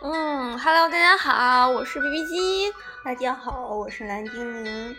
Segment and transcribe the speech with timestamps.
[0.00, 2.72] 嗯，Hello，大家好，我是 B B 机。
[3.04, 4.96] 大家好，我是蓝精灵。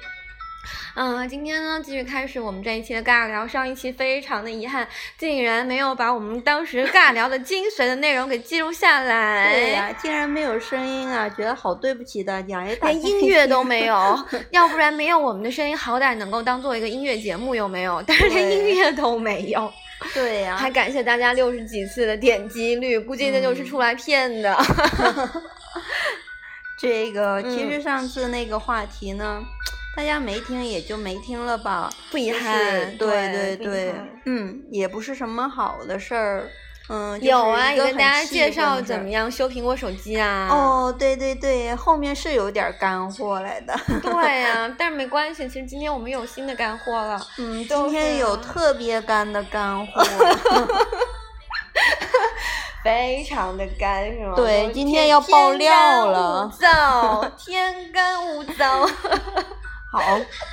[0.96, 3.48] 嗯，今天呢，继续开始我们这一期的尬聊。
[3.48, 4.88] 上一期非常的遗憾，
[5.18, 9.52] 竟然没有把我们当时尬聊的精髓的内容给记录下来。
[9.54, 14.20] 对呀，竟然没有声音啊，觉得好对不起大家，连 音乐都没有。
[14.52, 18.04] 要不然没有我们的声音，好歹能够当做一个音乐节目，有没有？
[18.06, 19.72] 但是连音乐都没有。
[20.14, 24.58] 对呀，还感谢大家六十几次的点击率，估计那就是出来骗的。
[26.80, 29.44] 这个其实上次那个话题呢。
[29.96, 32.96] 大家没听也就没听了吧，不遗憾。
[32.98, 36.48] 对对对，嗯，也不是什么好的事儿，
[36.90, 37.22] 嗯。
[37.22, 40.48] 有啊，也跟大家介绍怎么样修苹果手机啊。
[40.50, 43.74] 哦，对对对，后面是有点干货来的。
[44.02, 47.20] 对呀， 但是没关系，其实今天我们有新的干货了。
[47.38, 50.04] 嗯，今天有特别干的干货。
[52.84, 54.34] 非常的干是吗？
[54.36, 56.50] 对，今天要爆料了。
[57.38, 58.90] 天干物燥。
[59.92, 60.02] 好，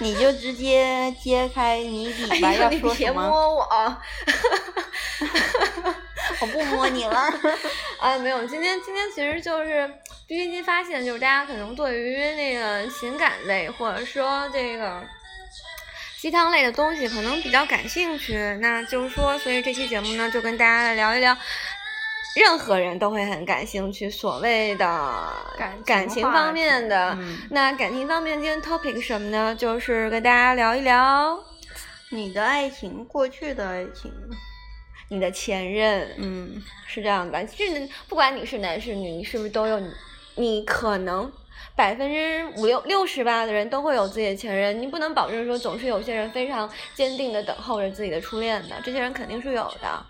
[0.00, 2.94] 你就直接揭开谜底吧，要说什么？
[2.96, 3.96] 别摸我，
[6.40, 7.20] 我不摸你了。
[7.98, 9.86] 啊， 没有，今天今天其实就是
[10.26, 15.02] B B 机发现，就是大家可能对于那个情感类或者说这个
[16.20, 21.36] 鸡汤类的东西可能比较感兴趣，那就是说，所以这期节目呢，就跟大家来聊一聊。
[22.34, 24.84] 任何人都会很感兴趣，所谓的
[25.56, 27.16] 感感情方面的。
[27.50, 29.54] 那感情方面，今天 topic 什么呢？
[29.54, 31.38] 就是跟大家聊一聊
[32.10, 34.12] 你的爱情，过去的爱情，
[35.08, 36.14] 你的前任。
[36.18, 37.44] 嗯，是这样的。
[37.46, 39.90] 其实不管你是男是女，你是不是都有你？
[40.36, 41.30] 你可能
[41.76, 44.80] 百分之五六六十吧的人都会有自己的前任。
[44.80, 50.06] 你不能保证说总是有些人非常坚定的等候着自己的初恋的，这些人肯定是有的。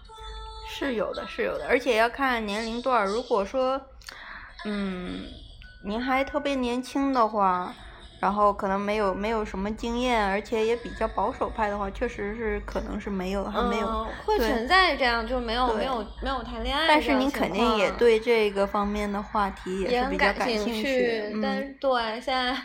[0.67, 3.07] 是有的，是有的，而且要看年龄段。
[3.07, 3.81] 如果说，
[4.65, 5.27] 嗯，
[5.85, 7.73] 您还特别年轻的话，
[8.21, 16.87] 然后可能没有没有什么经验，而且也比较保守派的话，确实是可能是没有还没有会存在这样就没有没有没有谈恋爱。
[16.89, 21.39] 但是您肯定也对这个方面的话题也是比较感兴趣。
[21.43, 22.57] 但是对现在。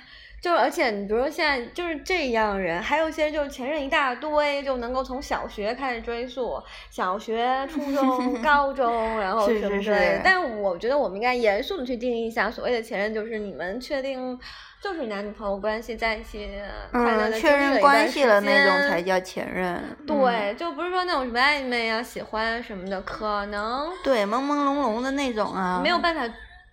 [0.42, 10.22] 就而且你比如说现在就是这样人，还有一些就是前任一大堆，就能够从小学开始追溯，小学、初中、 高中，然后什么之类的。
[10.24, 14.40] 但是我觉得我们应该严肃的去定义一下，所谓的前任就是你们确定
[14.81, 16.50] 就是男女朋友关系在一起
[16.91, 19.97] 快乐的确认关系了那种才叫前任。
[20.07, 26.22] 对，就不是说那种什么暧昧啊、喜欢什么的，可能对朦朦胧胧的那种啊，没有办法。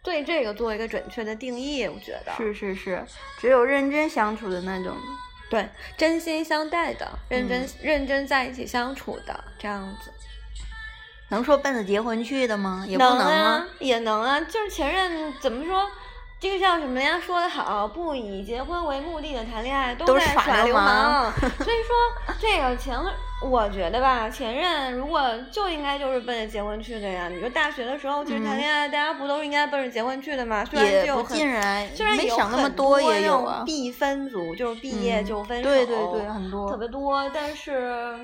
[0.02, 3.04] 对这个做一个准确的定义，我觉得是是是，
[3.40, 4.94] 只有认真相处的那种，
[5.50, 10.12] 对，真心相待的，认真认真在一起相处的这样子，
[11.30, 12.84] 能说奔着结婚去的吗？
[12.86, 15.84] 也不能啊，也能啊，就是前任怎么说？
[16.38, 17.00] 这个叫什么？
[17.00, 21.32] 人家说的好，不以结婚为目的的谈恋爱都在耍流氓。
[21.41, 22.94] 所以说，这个前，
[23.42, 27.28] 我觉得吧，前任如果就应该就是奔着结婚去的呀。
[27.28, 30.62] 你说大学的时候其实谈恋爱，大家不都是应该奔着结婚去的吗？
[30.64, 31.36] 虽然就很，
[31.97, 33.62] 虽然没想那么多也有啊。
[33.64, 38.14] 必分组就是毕业就分手，对对对，很多，特别多，但是。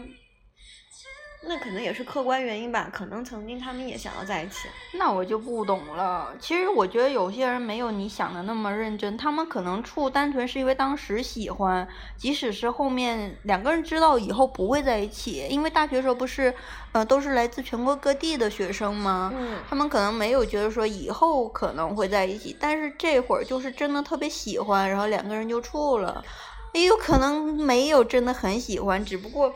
[1.45, 4.69] 那可能也是客观原因吧，可能曾经他们也想要在一起。
[4.93, 6.33] 那我就不懂了。
[6.39, 11.87] 其实我觉得有些人没有你想的那么认真，他们可能处单纯是因为当时喜欢，
[12.17, 16.55] 即使是后面两个人知道以后不会在一起，因为大学时候不是，
[16.93, 19.33] 呃，都是来自全国各地的学生吗？
[19.37, 19.59] 嗯。
[19.69, 26.25] 他们可能没有觉得说以后可能会在一起，但是这会儿就是真的特别喜欢，然后两个人就处了。
[26.73, 29.53] 也有可能没有真的很喜欢，只不过，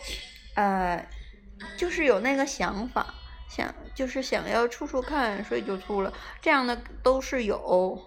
[0.55, 1.07] 呃。
[1.77, 3.07] 就是有那个想法，
[3.49, 6.13] 想就是想要处处看，所以就处了。
[6.41, 7.99] 这样的都是有，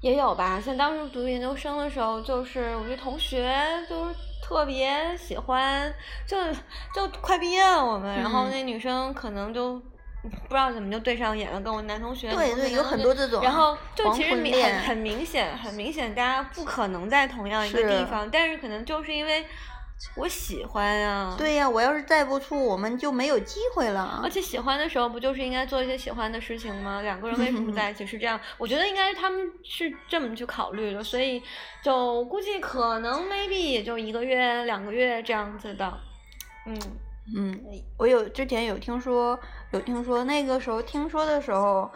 [0.00, 0.60] 也有吧。
[0.60, 3.54] 像当时读研究生的时候，就是我一同学
[3.88, 5.92] 就是特别喜欢，
[6.26, 6.36] 就
[6.94, 9.78] 就快毕业了我们，然后那女生可能就
[10.22, 12.30] 不知道怎么就对上眼了，跟我男同学。
[12.30, 13.42] 对对，有很多这种。
[13.42, 19.46] 然后就其实明很很明显，很明显，大家不可能在同样一个地方，但是可能就是因为。
[20.16, 24.20] 我喜欢呀，对呀，我要是再不处，我们就没有机会了。
[24.22, 27.00] 而且喜欢的时候，不就是应该做一些喜欢的事情吗？
[27.02, 28.38] 两个人为什么 在一起是这样？
[28.58, 31.42] 我觉得应该他们是这么去考虑的，所以
[31.82, 35.92] 就估计可能 maybe 也就一个月、两个月这样子的。
[36.66, 36.78] 嗯
[37.36, 37.60] 嗯，
[37.96, 39.38] 我有之前有听说，
[39.70, 41.88] 有听说那个时候听说的时候，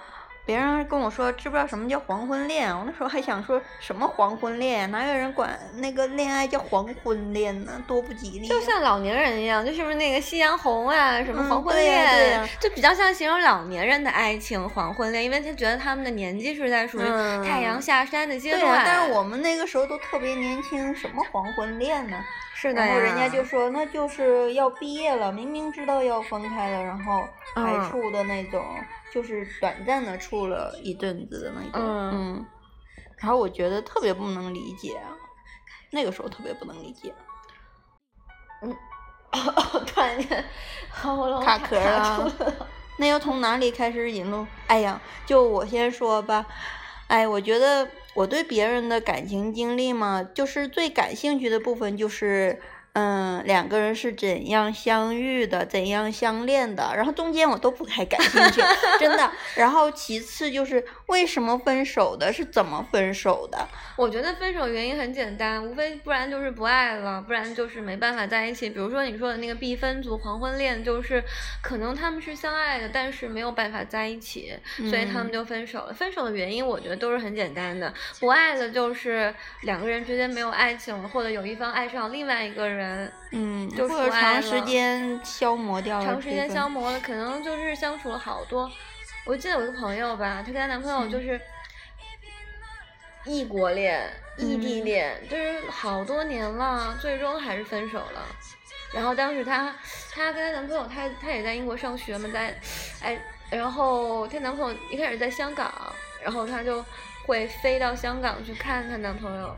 [0.46, 7.72] 别人跟我说知不知道什么叫黄昏恋，我那时候还想说什么黄昏恋，哪有人管那个恋爱叫黄昏恋呢？
[7.88, 8.46] 多不吉利。
[8.46, 17.04] 就像老年人一样，就是不是那个夕阳红啊，什么黄昏恋，嗯、就比较像形容老年人的爱情黄昏恋，因为他觉得他们的年纪是在属于
[17.44, 18.62] 太阳下山的阶段。
[18.62, 22.16] 对啊，但是我们那个时候都特别年轻，什么黄昏恋呢？
[22.54, 27.24] 是的然后人家就说那就是要毕业了，明明知道要分开了，然后
[27.56, 28.64] 还处的那种。
[29.12, 32.46] 就是短暂的处了一阵子的那种，嗯，
[33.18, 35.00] 然后我觉得特别不能理解，
[35.90, 37.14] 那个时候特别不能理解，
[38.62, 38.76] 嗯，
[39.86, 40.44] 突然间
[41.42, 42.30] 卡壳了，
[42.98, 44.46] 那要从哪里开始引入？
[44.66, 46.46] 哎呀，就我先说吧，
[47.06, 52.60] 哎，我觉得我对别人的感情经历嘛，就是最感兴趣的部分就是。
[52.98, 58.62] 嗯，两个人是怎样相遇的，怎样相恋的，然后中间我都不太感兴趣，
[58.98, 59.30] 真的。
[59.54, 63.68] 然后其次就是为什么分手的，是怎么分手的？
[63.98, 68.70] 我觉得分手原因很简单，无非不然就是不爱了，不然就是没办法在一起。
[68.70, 71.22] 比如说你说的那个必分组黄昏恋，就是
[71.62, 74.54] 可能他们是相爱的，但是没有办法在一起，
[74.88, 75.92] 所以他们就分手了。
[75.92, 79.34] 分手的原因我觉得都是很简单的，不爱了就是
[79.64, 82.85] 两个人之间没有爱情了，或者有一方爱上另外一个人。
[83.32, 86.04] 嗯，就是长时间消磨掉了。
[86.04, 88.70] 长时间消磨了，可能就是相处了好多。
[89.24, 91.40] 我记得有一个朋友吧，她跟她男朋友就是
[93.24, 98.24] 异国恋、异地恋，就是好多年了，最终还是分手了。
[98.94, 99.74] 然后当时她，
[100.14, 102.56] 她跟她男朋友，她她也在英国上学嘛，在
[103.02, 105.72] 哎，然后她男朋友一开始在香港，
[106.22, 106.84] 然后她就
[107.26, 109.56] 会飞到香港去看她男朋友。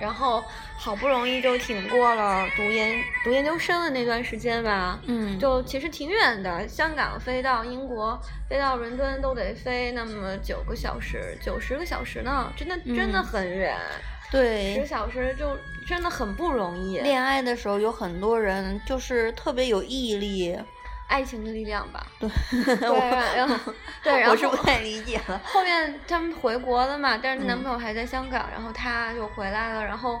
[0.00, 0.44] 然后
[0.76, 13.76] 好不容易就挺过了读研读研究生的那段时间吧，嗯，就其实挺远的，香港飞到英国，飞到伦敦都得飞那么九个小时，九十个小时呢，真的真的很远，
[14.30, 15.56] 对，十小时就
[15.86, 16.98] 真的很不容易。
[16.98, 20.56] 恋爱的时候有很多人就是特别有毅力。
[21.08, 22.28] 爱情的力量吧， 对，
[22.78, 23.00] 对，
[23.34, 23.72] 然后
[24.04, 25.40] 对，然后我是不太理解了。
[25.42, 30.20] 后面他们回国了嘛，但是她男朋友还在香港，然后她就回来了，然后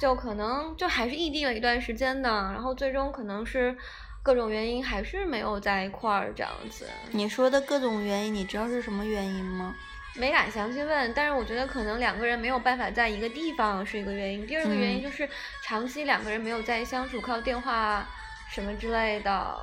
[0.00, 3.76] 就可能就还是异地了一段时间的，然后最终可能是
[4.22, 6.86] 各种原因还是没有在一块儿这样子。
[7.10, 9.74] 你说的各种原因，你知道是什么原因吗？
[10.14, 15.28] 没敢详细问，但是我觉得可能两个人没有办法在一个地方是一个原因，第二个原因就是
[15.62, 18.06] 长期两个人没有在相处，靠电话
[18.48, 19.56] 什么之类的。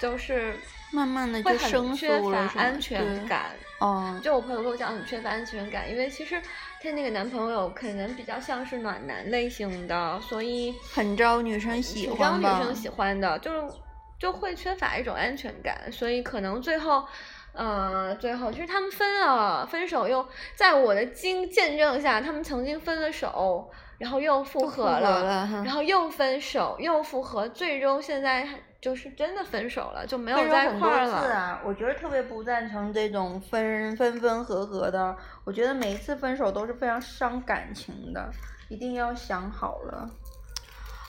[0.00, 0.54] 就是
[0.92, 3.50] 慢慢的就生缺乏安全感。
[3.78, 6.40] 哦，就我朋友跟我讲，很缺乏安全感，因为其实
[6.82, 13.74] 她那个男朋友可能比较像是暖男类型的，所以很招女生喜欢招女生喜欢的，就是
[14.18, 17.04] 就会缺乏一种安全感，所以可能最后，
[17.52, 28.48] 呃，最后就是他们分了，分手又在我的经见证下，他们曾经分了手，然后又复合了，然后又分手，又复合，最终现在。
[28.86, 31.60] 就是真的分手了，就没有在一块儿了。
[31.64, 35.16] 我觉得特别不赞成这种分分分合合的。
[35.42, 38.30] 我觉得每一次分手都是非常伤感情的，
[38.68, 40.08] 一定要想好了。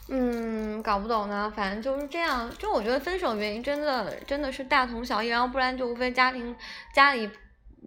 [0.09, 2.49] 嗯，搞不懂呢，反正就是这样。
[2.57, 6.55] 就我觉得分手原因真的真的是大同小异，然后不然就无非家庭
[6.95, 7.29] 家里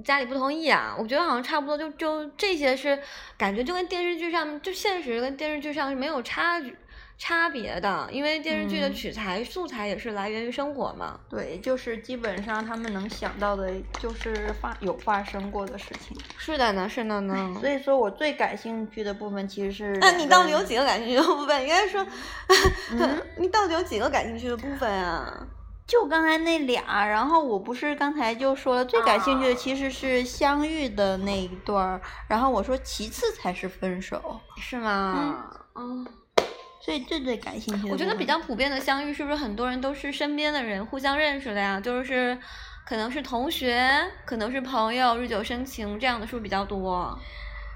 [0.05, 0.95] 家里不同意啊。
[0.97, 2.97] 我觉得好像差不多，就就这些是
[3.37, 6.77] 感觉就跟电视剧上就现实跟电视剧上是没有差距。
[7.23, 11.21] 差别的，因为电视剧的取材素材也是来源于生活嘛。
[11.29, 13.71] 对，就是基本上他们能想到的，
[14.01, 16.17] 就是发有发生过的事情。
[16.39, 17.55] 是的呢，是的呢。
[17.61, 21.63] 所以说我最感兴趣的部分其实是 那你到底有几个感兴趣的部分？
[21.63, 22.05] 应该说，
[23.37, 25.47] 你到底有几个感兴趣的部分啊？
[25.87, 35.45] 就刚才那俩，然后我不是刚才就说了，最感兴趣的其实是相遇的那一段儿，然后我说其次才是分手，是吗？
[35.75, 36.07] 嗯。
[36.81, 41.79] 所以最最感兴趣的，我觉得比较普遍的相遇，是不是很多人都是身边的人互相认识的呀？
[41.79, 42.39] 就是
[42.87, 43.87] 可能是同学，
[44.25, 47.19] 可能是朋友，日久生情这样的是不是比较多？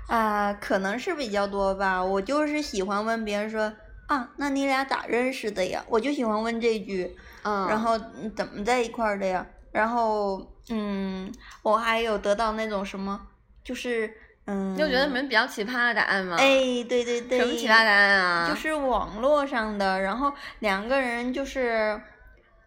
[0.09, 2.03] 啊，可能是比较多吧。
[2.03, 3.73] 我就是喜欢问别人说
[4.07, 5.85] 啊，那你俩咋认识的呀？
[5.89, 7.99] 我就喜欢问这句，嗯，然后
[8.35, 9.47] 怎么在一块儿的呀？
[9.71, 11.31] 然后嗯，
[11.63, 13.21] 我还有得到那种什么，
[13.63, 14.15] 就是。
[14.47, 16.37] 嗯，你有觉得你们比较奇葩的答案吗？
[16.39, 18.49] 哎，对对对，什么奇葩答案啊？
[18.49, 22.01] 就是网络上的，然后两个人就是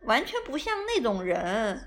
[0.01, 1.85] 完全不像那种人，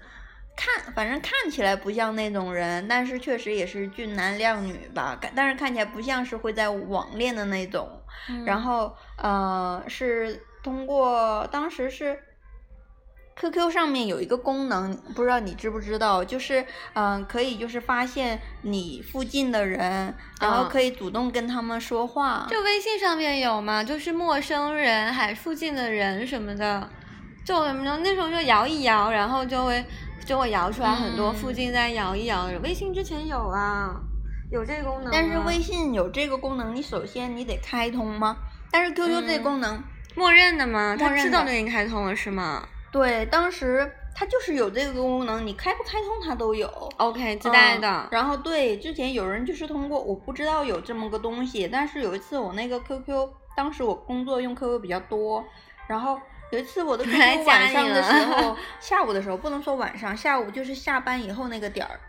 [0.56, 7.88] 看反正看起来不像那种人，但是确实也是俊男靓女吧，但是看起来不像是会在网恋的那种。
[8.44, 12.16] 然后呃，是通过当时是
[13.40, 22.46] QQ 上面有一个功能，不知道你知不知道，就是嗯，可以就是发现你附近的人，然后嗯可以主动跟他们说话。
[22.50, 23.82] 就微信上面有吗？
[23.82, 26.86] 就是陌生人，还附近的人什么的，
[27.42, 27.98] 就什么呢？
[28.04, 29.82] 那时候就摇一摇，然后就会
[30.26, 32.60] 就会摇出来很多嗯附近在摇一摇的人。
[32.60, 33.98] 微信之前有啊，
[34.52, 35.10] 有这个功能啊。
[35.10, 38.36] 但是微信有这个功能，你首先你得开通吗？
[38.70, 39.82] 但是 QQ 这嗯功能，
[40.14, 40.94] 默认的吗？
[40.98, 46.68] 他默认的知道就给你开通了是吗对，当时它就是有这个功能，你开不开通它都有。
[46.96, 47.88] ？OK，自带的。
[47.88, 55.44] 嗯然后对，之前有人就是通过，我不知道有这么个东西，但是有一次我那个 QQ，当时我工作用 QQ 比较多，
[55.86, 56.20] 然后
[56.50, 62.00] 有一次我的来 QQ 晚上的时候， 下午的时候不能说晚上，下午就是下班以后那个点儿，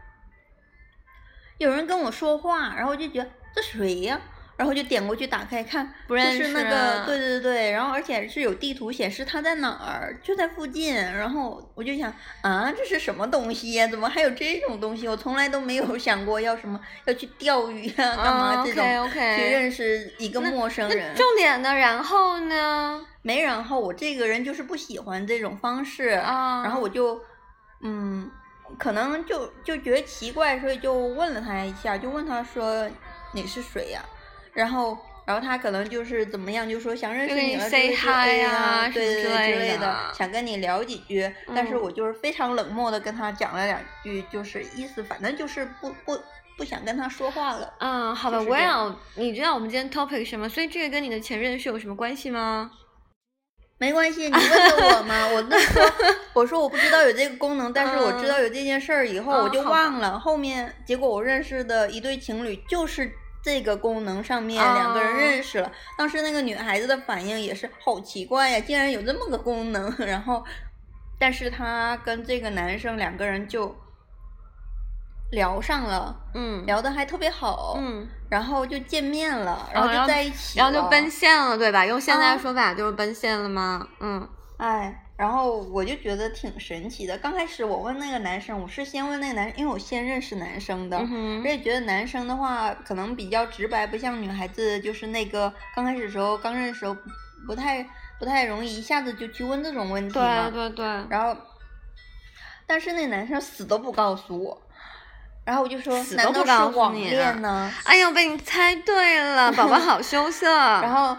[1.60, 4.20] 有人跟我说话，然后我就觉得这谁呀？
[4.62, 10.94] 然后就点过去打开看，不认就是那识个，对对对，然后而且是有地图显示他在哪儿，就在附近。
[10.94, 12.14] 然后我就想
[12.44, 13.88] 啊，这是什么东西呀？
[13.88, 15.08] 怎么还有这种东西？
[15.08, 19.20] 我从来都没有想过要什么要去钓鱼啊，干嘛这种、去。
[19.20, 21.16] 认识一个陌生人。
[21.16, 21.74] 重点呢？
[21.74, 23.04] 然后呢？
[23.24, 27.20] 没然后，我这个人就是不喜欢这种方式，啊，然后我就
[27.82, 28.30] 嗯，
[28.78, 32.88] 可能就就觉得奇怪，所以就问了他一下，就问他说
[33.34, 34.04] 你是谁呀、
[34.54, 34.98] 然后。
[35.24, 41.32] 然后他可能就是怎么样，就说想认识你你了 say hi 呀啊，对之类对之类的想跟你聊几句。
[41.56, 46.20] 但是嗯我就是非常冷漠的跟他讲了两句，就是意思反正就是不不
[46.58, 47.72] 不想跟他说话了。
[47.80, 50.50] 嗯，好吧，Well，你知道我们今天 topic 什么？
[50.50, 52.72] 所以这个跟你的前任是有什么关系吗？
[53.78, 55.84] 没关系，你问的我嘛，我那说
[56.34, 60.20] 我说我不知道有这个功能，但是我知道有这件事儿以后，嗯我就忘了。
[60.20, 63.10] 后面结果我认识的一对情侣就是
[63.44, 65.72] 这个功能上面两个人哦认识了。
[65.98, 69.94] 当时那个女孩子的反应也是好奇怪呀，竟然有这么个功能。
[70.06, 70.44] 然后，
[71.20, 73.76] 但是她跟这个男生两个人就
[75.32, 81.86] 聊上了，嗯，聊的还特别好，嗯，然后就见面了，然后就在一起然后就奔现了，对吧？
[81.86, 83.88] 用现在说法就是奔现了吗？
[84.02, 87.16] 嗯哎，然后我就觉得挺神奇的。
[87.20, 96.98] 刚开始我问那个男生，我是先问那个男，因为我先认识男生的，嗯哼我也觉得男生的话可能比较直白，不像女孩子，就是那个刚开始的时候刚认识时候
[97.46, 97.88] 不太
[98.18, 100.50] 不太容易一下子就去问这种问题嘛。
[100.50, 101.40] 对对对，然后，
[102.66, 104.60] 但是那男生死都不告诉我，
[105.46, 107.72] 然后我就说，难道是网恋呢？
[107.84, 110.50] 哎呦，被你猜对了，宝宝好羞涩。
[110.82, 111.16] 然后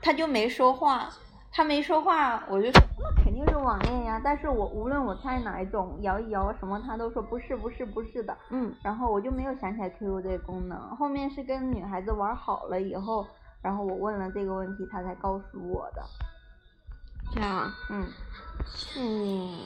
[0.00, 1.10] 他就没说话，
[1.54, 4.20] 他没说话，我就说那肯定是网恋呀。
[4.24, 8.36] 但是我无论我猜哪一种，摇一摇什么，他都说不是不是不是的。
[8.48, 10.78] 嗯然后我就没有想起来 QQ 这个功能。
[10.96, 13.26] 后面是跟女孩子玩好了以后，
[13.60, 16.02] 然后我问了这个问题，他才告诉我的。
[17.34, 18.06] 这样，嗯，
[18.98, 19.58] 嗯，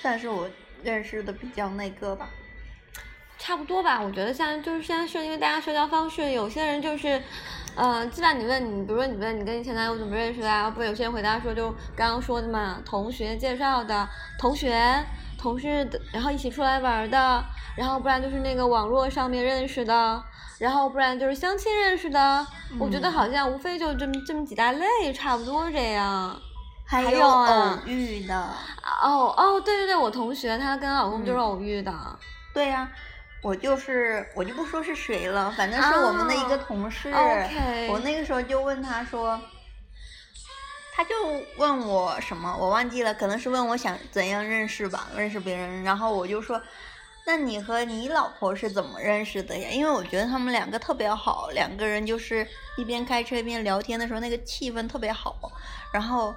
[0.00, 0.48] 算是我
[0.82, 2.28] 认识的比较那个吧。
[3.42, 4.00] 差不多吧。
[4.00, 7.20] 我觉得现在就是现在是因为大家社交方式，有些人就是，
[7.74, 14.08] 呃，基本上你问你，比如说你问你跟你前男友怎么认识的啊，不有些人回答说就刚刚说的嘛，同学介绍的，
[14.38, 15.04] 同学、
[15.36, 17.44] 同事的，然后一起出来玩的，
[17.76, 20.22] 然后不然就是那个网络上面认识的。
[20.60, 22.46] 然后不然就是相亲认识的，
[22.78, 26.40] 我觉得嗯好像无非就这么这么几大类，差不多这样。
[26.86, 28.40] 还有偶遇的，
[29.02, 31.92] 哦哦，对对对，我同学她跟老公就是嗯偶遇的。
[32.54, 32.88] 对呀、
[33.42, 37.10] 我就是我就不说是谁了，反正是我们的一个哦同事。
[37.88, 39.40] 我那个时候就问他说，
[40.94, 41.10] 他就
[41.56, 45.82] 问我什么，我忘记了，可能是问我想怎样认识吧，认识别人。
[45.82, 46.62] 然后我就说，
[47.26, 49.68] 那你和你老婆是怎么认识的呀？
[49.70, 52.46] 因为我觉得他们两个特别好，两个人就是
[52.76, 55.36] 一边开车一边聊天的时候，那个气氛特别好。
[55.92, 56.32] 然后，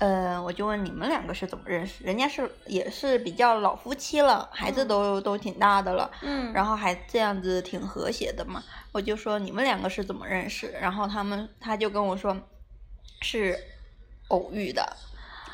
[0.00, 2.02] 呃，我就问你们两个是怎么认识？
[2.02, 6.10] 人家是也是比较老夫妻了，孩子嗯都、都挺大的了。
[6.22, 8.62] 嗯，然后还这样子挺和谐的嘛。
[8.92, 10.74] 我就说你们两个是怎么认识？
[10.80, 12.34] 然后他们他就跟我说
[13.20, 13.58] 是
[14.28, 14.96] 偶遇的。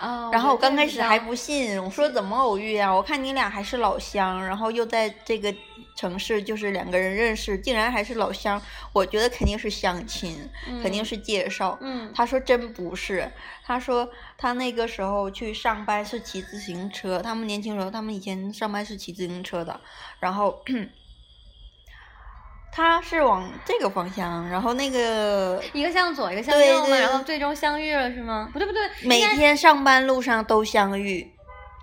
[0.00, 2.94] 哦，然后我刚开始还不信，我说怎么偶遇啊？
[2.94, 5.52] 我看你俩还是老乡，然后又在这个
[5.96, 8.60] 城市就是两个人认识，竟然还是老乡，
[8.92, 10.48] 我觉得肯定是相亲，
[10.82, 11.76] 肯定嗯是介绍。
[11.80, 13.28] 嗯他说真不是，
[13.64, 19.80] 他说他那个时候去上班是骑自行车，他们年轻时候他们以前上班是骑自行车的，
[20.20, 20.62] 然后
[22.70, 28.50] 他是往这个方向，然后那个一个向左，一个向右嘛，对然后最终相遇了是吗？
[28.52, 31.32] 不对不对，每天上班路上都相遇。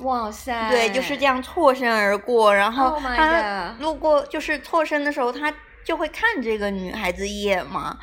[0.03, 7.97] 哇塞对，就是这样错身而过，然后 Oh 他路过就是错身的时候，他就会看这个女孩子一眼嘛，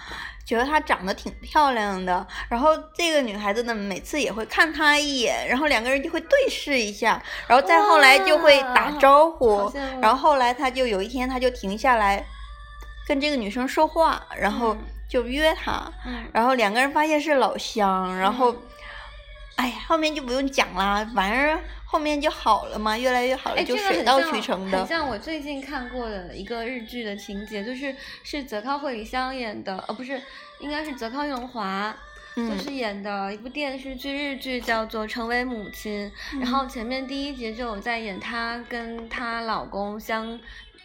[0.45, 12.25] 觉得她长得挺漂亮的，然后这个女孩子呢每次也会看他一眼，然后两个人就会对视一下，然后再后来就会打招呼，然后后来他就有一天他就停下来
[13.07, 14.77] 跟这个女生说话，然后
[15.09, 15.91] 就约她，
[16.33, 18.55] 然后两个人发现是老乡，然后。
[19.57, 24.79] 哎呀，后面就不用讲啦，反正后面就好了嘛，越来越好了，就水到渠成的。
[24.79, 30.23] 很像我最近看过的一个日剧的情节，就是是泽尻惠里香演的，呃，不是，
[30.61, 31.95] 应该是泽尻荣华，
[32.37, 36.11] 就是演的一部电视剧日剧，叫做《成为母亲》。
[36.41, 40.39] 然后前面第一集就有在演她跟她老公相。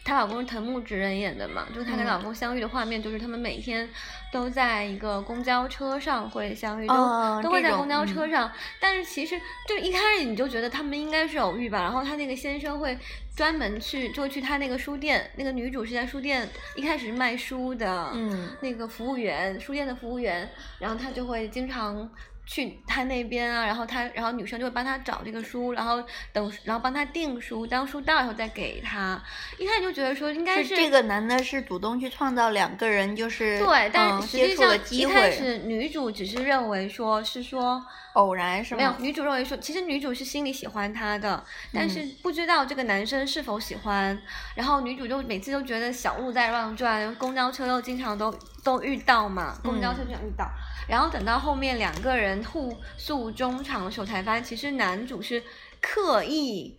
[0.06, 3.88] 她老公是藤木直人演的嘛，就是她跟老公相遇的画面，就是他们每天
[4.32, 8.52] 都在一个公交车上会相遇，都都会在公交车上。
[8.78, 9.36] 但是其实
[9.66, 12.96] 就一开始你就觉得他们应该是偶遇吧，然后她那个先生会
[13.34, 20.48] 专门去，就去她那个书店，那个女主是在书店一开始是卖书的，嗯，那个服务员，书店的服务员，
[20.78, 22.08] 然后他就会经常。
[22.46, 26.00] 去他那边啊，然后他，然后女生就会帮他找这个书，然后
[26.32, 29.20] 等，然后帮他订书，当书到以后再给他。
[29.58, 38.78] 一开始就觉得说应该是这个男的是主动去创造两个人就是对，但实际上一开始女主只是认为说是说偶然是吗？
[38.78, 44.16] 没有，女主认为说其实女主是心里喜欢他的，但是不知道这个男生是否喜欢。
[44.54, 50.48] 然后女主就每次都觉得小鹿在乱转，公交车又经常都都遇到嘛，公交车经常遇到。
[50.88, 55.42] 然后等到后面两个人互诉衷肠的时候，才发现其实男主是
[55.80, 56.78] 刻意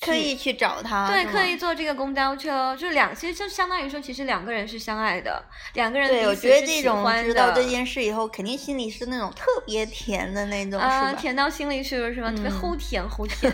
[0.00, 5.40] 刻意去找他，对，刻意坐这个公交车，就两其实就相当于说，其实两个人是相爱的，
[5.74, 12.32] 两个人对，我觉得这种知道这件事以后，肯定心里是那种特别甜的那种，啊，甜到心里去了是吧？
[12.32, 13.52] 特别齁甜齁甜，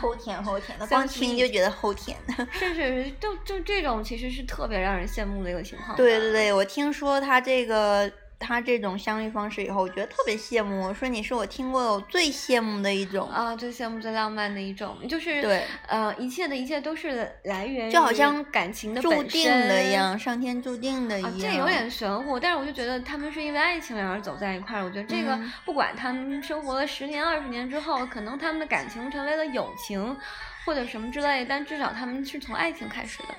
[0.00, 2.16] 齁甜 齁甜的，光听就觉得齁甜。
[2.50, 5.96] 是是是，就就这种其实是特别让人羡慕的一个情况。
[5.96, 8.10] 对对对，我听说他这个。
[8.38, 10.82] 他这种相遇方式以后，我觉得特别羡慕。
[10.86, 21.38] 我说你是我听过我最羡慕的一种啊，最羡慕、最浪漫的一种，就是对，呃，一切的一切都是来源于就好像感情的注定的一样，上天注定的一样。
[21.38, 24.84] 这有点玄乎，但是我就觉得他们是因为爱情而走在一块儿。
[24.84, 30.16] 我觉得这个不管他们生活了十年、二十年之后，可能他们的感情成为了友情
[30.64, 33.34] 或者什么之类，但至少他们是从爱情开始的，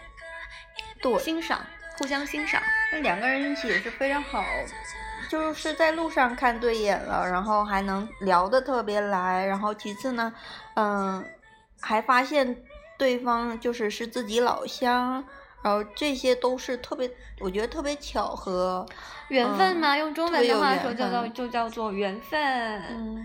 [1.02, 1.66] 对，欣赏。
[1.98, 4.44] 互相欣赏，那两个人运气也是非常好，
[5.30, 10.34] 就是在路上看对眼了，然后还能聊得特别来，然后其次呢，
[10.76, 11.26] 嗯，
[11.82, 12.56] 还发现
[12.98, 15.24] 对方就是是自己老乡，
[15.64, 18.86] 然后这些都是特别，我觉得特别巧合，
[19.30, 22.40] 缘分嘛，用中文的话说叫做就叫做缘分，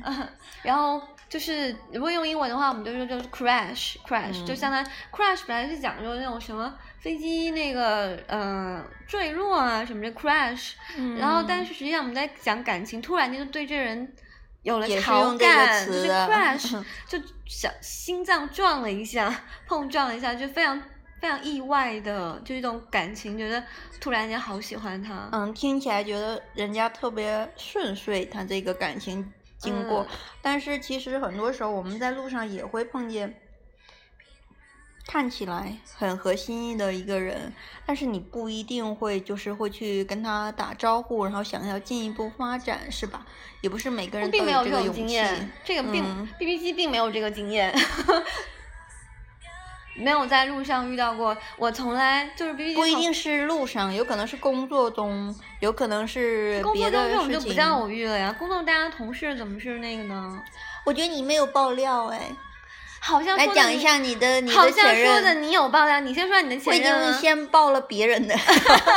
[0.05, 0.29] 嗯，
[0.63, 6.75] 然后就是如果用英文的话，我们就说就是 crash crash，就相当于 crash 本来是讲究那种什么。
[7.03, 10.75] 飞机那个呃坠落啊什么的 crash，
[11.19, 14.15] 然后但是实际上我们在讲感情，突然间就对这人
[14.63, 20.81] 有了好感，就是 crash， 就小心脏撞了一下，碰撞了一下，就非常
[21.21, 23.61] 非常意外的，就一种感情，觉得
[24.01, 25.29] 突然间好喜欢他。
[25.33, 30.07] 嗯，听起来觉得人家特别顺遂，他这个感情经过，
[30.41, 33.35] 但是其实很多时候我们在路上也会碰见。
[35.13, 37.53] 看起来很合心意的一个人，
[37.85, 43.27] 但是你不一定会就是会去跟他打招呼，然后想要进一步发展，是吧？
[43.61, 47.75] 也不是每个人都没有这个经验，这个并 B B 机并没有这个经验，
[49.97, 51.37] 没有在路上遇到过。
[51.59, 58.35] 我从来就是 B B 机不一定是路上，有可能是工作中，有可能是工作中这种就不叫偶遇了呀。
[58.39, 60.43] 工作大家同事怎么是那个呢？
[60.87, 62.19] 我觉得你没有爆料哎。
[63.05, 65.07] 好像来讲一下你的你的前任。
[65.07, 66.93] 说的你有爆料，你先说你的前任。
[66.93, 68.35] 啊我已经先爆了别人的。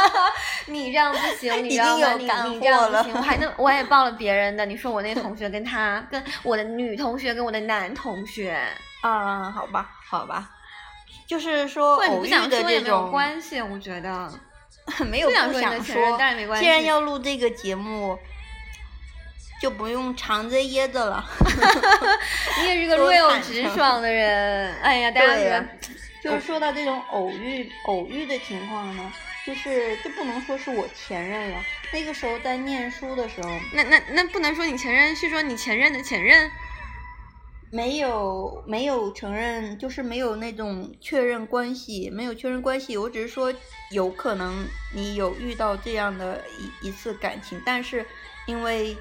[0.68, 2.14] 你这样不行， 你知道吗？
[2.46, 4.64] 你你这样不行，我还能我也爆了别人的。
[4.64, 8.56] 你说我那同学跟他跟我的女同学跟我的男同学。
[9.02, 10.52] 啊，好吧，好吧，
[11.28, 14.32] 就是说偶遇的这种关系，我觉得
[15.10, 16.64] 没有不想说，但是没关系。
[16.64, 18.16] 既然要录这个节目。
[19.66, 21.28] 就不用藏着掖着了，
[22.62, 24.72] 你也是个 real 直爽的人。
[24.80, 25.66] 哎呀，大家
[26.22, 29.12] 就是说到这种偶遇偶遇的情况呢，
[29.44, 31.58] 就是就不能说是我前任了。
[31.92, 36.52] 那个时候在念书的时候，那那那不能说你前任，是说你前任的前任，
[37.72, 42.96] 没有没有承认，就是没有那种确认关系，没有确认关系。
[42.98, 43.52] 我只是说
[43.90, 48.06] 有可能你有遇到这样的一一次感情，但是
[48.46, 48.96] 因为。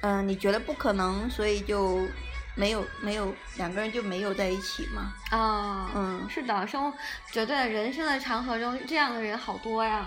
[0.00, 2.06] 嗯，你觉得不可能，所以就
[2.54, 5.12] 没有没有两个人就没有在一起嘛。
[5.30, 6.96] 啊，嗯，是的，生活
[7.32, 10.06] 绝对人生的长河中，这样的人好多呀。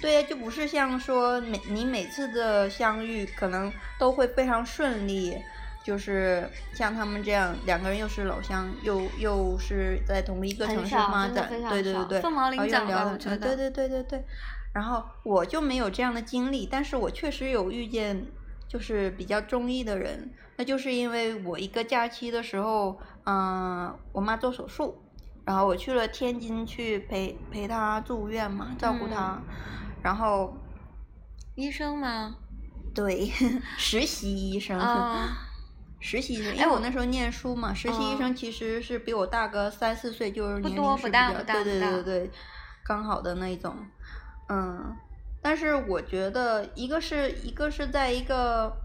[0.00, 5.36] 对呀，就不是像说每你每次的相遇可能都会非常顺利，
[5.84, 13.38] 就是像他们这样两个人又是老乡，又又是在同一个城市发展，对对对对，凤毛麟角的，我觉得。
[13.38, 14.24] 对对对对对。
[14.72, 18.24] 然后我就没有这样的经历，但是我确实有遇见，
[18.70, 20.32] 就是比较中意的人。
[20.56, 25.02] 那就是因为我一个假期的时候，嗯，我妈做手术，
[25.44, 29.42] 然后我去了天津去陪陪她住院嘛，照顾她。
[30.02, 30.54] 然后，
[31.56, 32.36] 医生吗？
[32.94, 33.26] 对，
[33.76, 34.78] 实习医生。
[35.98, 42.30] 实习医生，因为我那时候念书嘛，实习医生其实是比我大个三四岁，就是年龄是比较，对对对对，
[42.84, 43.74] 刚好的那种。
[44.48, 44.96] 嗯，
[45.42, 48.76] 但是我觉得一个是一个是在一个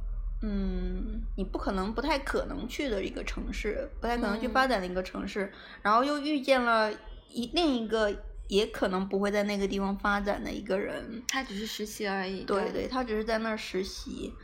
[0.41, 6.93] 嗯，你不可能不太可能去的一个城市，不太可能去发展的一个城市，然后又遇见了
[7.29, 12.43] 一另一个也可能不会在那个地方发展的一个人，他只是实习而已。
[12.43, 14.37] 对对，他只是在那儿实习，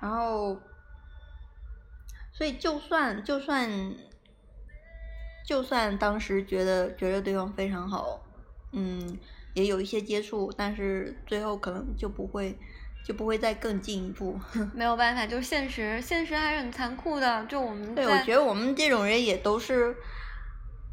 [0.00, 0.60] 然后，
[2.32, 3.94] 所以就算就算
[5.44, 8.24] 就算当时觉得觉得对方非常好，
[8.72, 9.18] 嗯。
[9.54, 12.58] 也有一些接触，但是最后可能就不会，
[13.06, 14.38] 就不会再更进一步。
[14.74, 17.44] 没有办法，就是现实，现实还是很残酷的。
[17.46, 19.94] 就我们对，我觉得我们这种人也都是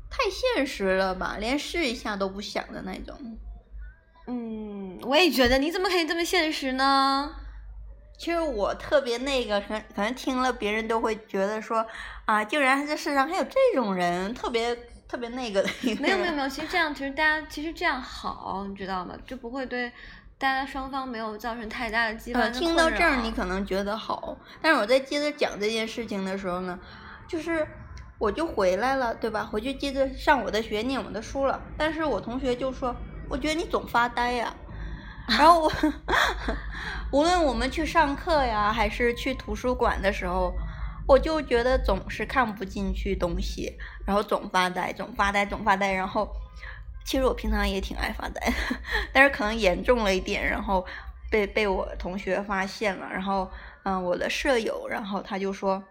[0.09, 3.15] 太现实了吧，连试一下都不想的那种。
[4.27, 7.35] 嗯，我也觉得，你怎么可以这么现实呢？
[8.19, 11.83] 其实我特别那个，可能可能听了别人都会觉得说
[12.25, 14.77] 啊，竟然这世上还有这种人，特别。
[15.11, 19.13] 特别那个的一个，没有没有没有，其实这样其实大家其实这样好，你知道吗？
[19.27, 19.91] 就不会对
[20.37, 22.49] 大家双方没有造成太大的羁绊。
[22.49, 26.79] 听到这儿你可能觉得好，但是我在接着讲这件事情的时候呢，
[27.27, 27.67] 就是
[28.19, 29.43] 我就回来了，对吧？
[29.43, 31.61] 回去接着上我的学，念我的书了。
[31.77, 32.95] 但是我同学就说，
[33.27, 34.55] 我觉得你总发呆呀。
[35.27, 35.71] 然后我
[37.11, 40.53] 无论我们去上课呀，还是去图书馆的时候。
[41.11, 45.91] 我就觉得总是看不进去东西，然后总发呆，总发呆，总发呆。
[45.91, 46.33] 然后，
[47.05, 48.41] 其实我平常也挺爱发呆，
[49.11, 50.85] 但是可能严重了一点，然后
[51.29, 53.09] 被被我同学发现了。
[53.11, 53.51] 然后，
[53.83, 55.83] 嗯，我的舍友，然后他就说。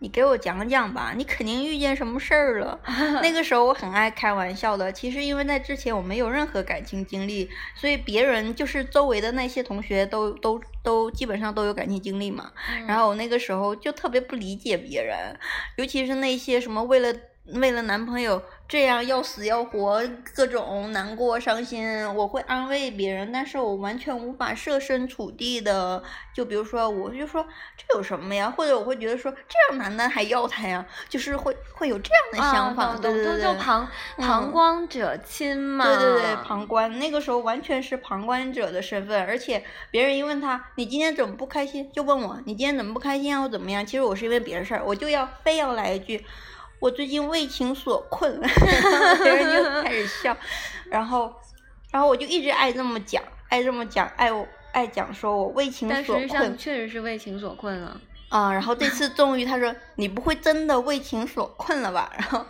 [0.00, 2.78] 你给我讲讲吧，你肯定遇见什么事儿了。
[3.20, 12.50] 那个时候我很爱开玩笑的，其实因为在之前我没有任何感情经历，所以别人就是周围的那些同学都都都基本上都有感情经历嘛。
[12.86, 15.38] 然后我那个时候就特别不理解别人，
[15.76, 17.14] 尤其是那些什么为了。
[17.54, 20.02] 为了男朋友这样要死要活，
[20.34, 26.02] 各种难过伤心，我会安慰别人，但是我完全无法设身处地的，
[26.34, 27.42] 就比如说，我就说
[27.78, 28.52] 这有什么呀？
[28.54, 30.84] 或者我会觉得说这样男的还要他呀？
[31.08, 43.40] 就是会会有这样的想法，对对对，就旁旁观者清嘛，对对对，旁观，那个时候完全是旁观者的身份，而且别人一问他你今天怎么不开心，就问我你今天怎么不开心啊？
[43.40, 43.86] 或怎么样？
[43.86, 46.22] 其实我是因为别的事儿，我就要非要来一句。
[46.80, 48.40] 我最近为情所困，
[49.22, 50.36] 别人就 开始笑，
[50.90, 51.32] 然后，
[51.90, 56.28] 然后我就一直爱这么讲，爱这么讲，爱我爱讲说我为情所困。
[56.30, 58.00] 但确实是为情所困了。
[58.28, 62.10] 啊，然后这次终于他说你不会真的为情所困了吧？
[62.18, 62.44] 然后。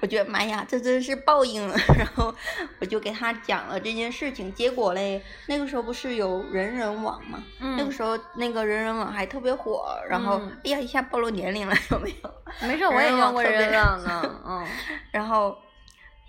[0.00, 1.76] 我觉得妈呀，这真是报应了。
[1.98, 2.34] 然后
[2.80, 7.42] 我就给他讲了这件事情，结果嘞，那个时候不是有人人网嘛？
[7.60, 7.76] 嗯。
[7.76, 12.34] 那个时候那个人人网还特别火，然后哎呀，一下暴露年龄了，有没有？
[12.66, 14.36] 没事，我也用过人人网呢。
[14.46, 14.66] 嗯。
[15.10, 15.56] 然后，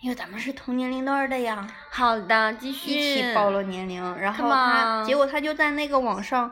[0.02, 1.68] 因为咱们是同年龄段的呀。
[1.90, 2.92] 好的，继续。
[2.92, 6.52] 一起暴露年龄，然后他，结果他就在那个网上，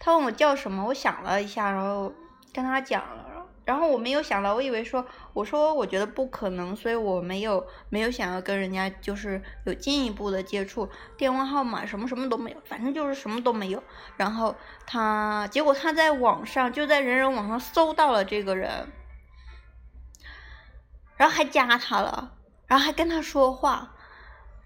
[0.00, 2.12] 他问我叫什么，我想了一下，然后
[2.52, 3.24] 跟他讲了。
[3.64, 5.04] 然后我没有想到，我以为说，
[5.38, 13.80] 我说我觉得不可能，所以我没有没有想要跟人家就是有进一步的接触，电话号码什么什么都没有，反正就是什么都没有。
[14.16, 18.88] 然后他结果他在网上就在人人网上搜到了这个人，
[21.16, 22.32] 然后还加他了，
[22.66, 23.94] 然后还跟他说话，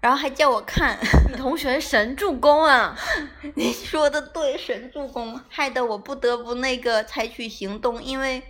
[0.01, 0.97] 然后还叫我看。
[1.29, 2.97] 你同学神助攻啊！
[3.53, 8.41] 你说的对，神助攻，害得我不得不那个采取行动，因为。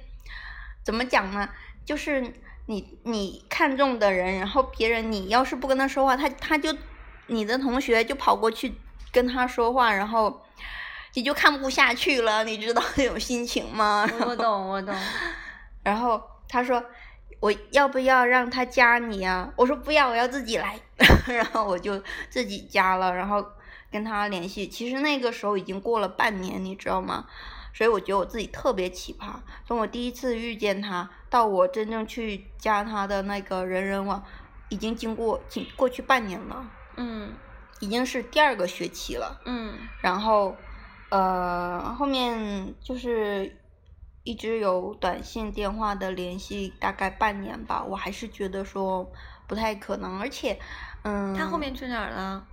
[0.85, 1.47] 怎么讲呢？
[1.85, 2.33] 就是
[2.65, 6.75] 你你看中的人，然后别人你要是不跟他说话，他他就
[7.27, 8.75] 你的同学就跑过去
[9.11, 10.41] 跟他说话，然后
[11.13, 14.09] 你就看不下去了，你知道那种心情吗？
[14.25, 14.95] 我懂，我懂。
[15.83, 16.83] 然后他说
[17.39, 19.51] 我要不要让他加你呀？
[19.57, 20.79] 我说不要，我要自己来。
[21.27, 23.45] 然后我就自己加了，然后
[23.91, 24.67] 跟他联系。
[24.67, 27.25] 其实那个时候已经过了半年，你知道吗？
[27.73, 29.33] 所以我觉得我自己特别奇葩。
[29.65, 34.23] 从我第一次遇见他到我真正去加他的那个人人网，
[34.69, 36.69] 已经经过经过去半年了。
[36.95, 37.33] 嗯
[37.79, 39.41] 已经是第二个学期了。
[39.45, 40.55] 嗯然后，
[41.09, 43.57] 呃，后面就是
[44.23, 47.83] 一直有短信、电话的联系，大概半年吧。
[47.83, 49.11] 我还是觉得说
[49.47, 50.57] 不太可能，而且，
[51.01, 52.47] 嗯，他后面去哪儿了？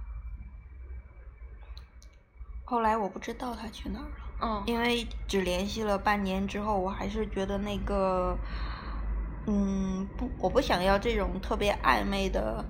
[2.64, 8.40] 后来我不知道他去哪儿了，嗯因为只联系了半年之后，我还是觉得那个，
[9.46, 12.64] 嗯，不，我不想要这种特别暧昧的，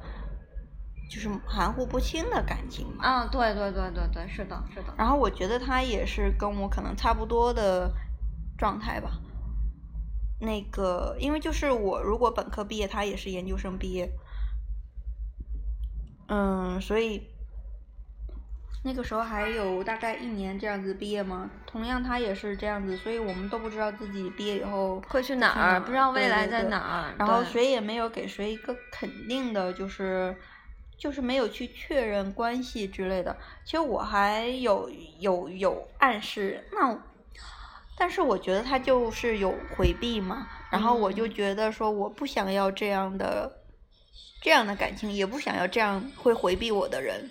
[1.08, 3.04] 就是含糊不清的感情嘛。
[3.04, 4.94] 啊，对对对对对，是的，是的。
[4.96, 7.92] 然后我觉得他也是跟我可能差不多的
[8.56, 9.20] 状态吧。
[10.40, 14.10] 那个，因为就是我如果本科毕业，他也是研究生毕业，
[16.28, 17.28] 嗯，所以
[18.82, 21.50] 那个时候还有大概一年这样子毕业嘛。
[21.66, 25.80] 同样，他也是这样子，所以我们都不知道自己毕业以后会去哪儿？
[25.80, 27.14] 不知道未来在哪儿。
[27.18, 30.34] 然后谁也没有给谁一个肯定的，就是
[30.96, 33.36] 就是没有去确认关系之类的。
[33.64, 36.98] 其实我还有有有暗示，那
[37.98, 43.52] 但是我觉得他就是有回避嘛，然后我就嗯觉得说我不想要这样的
[44.40, 47.30] 这样的感情，也不想要这样会回避我的人。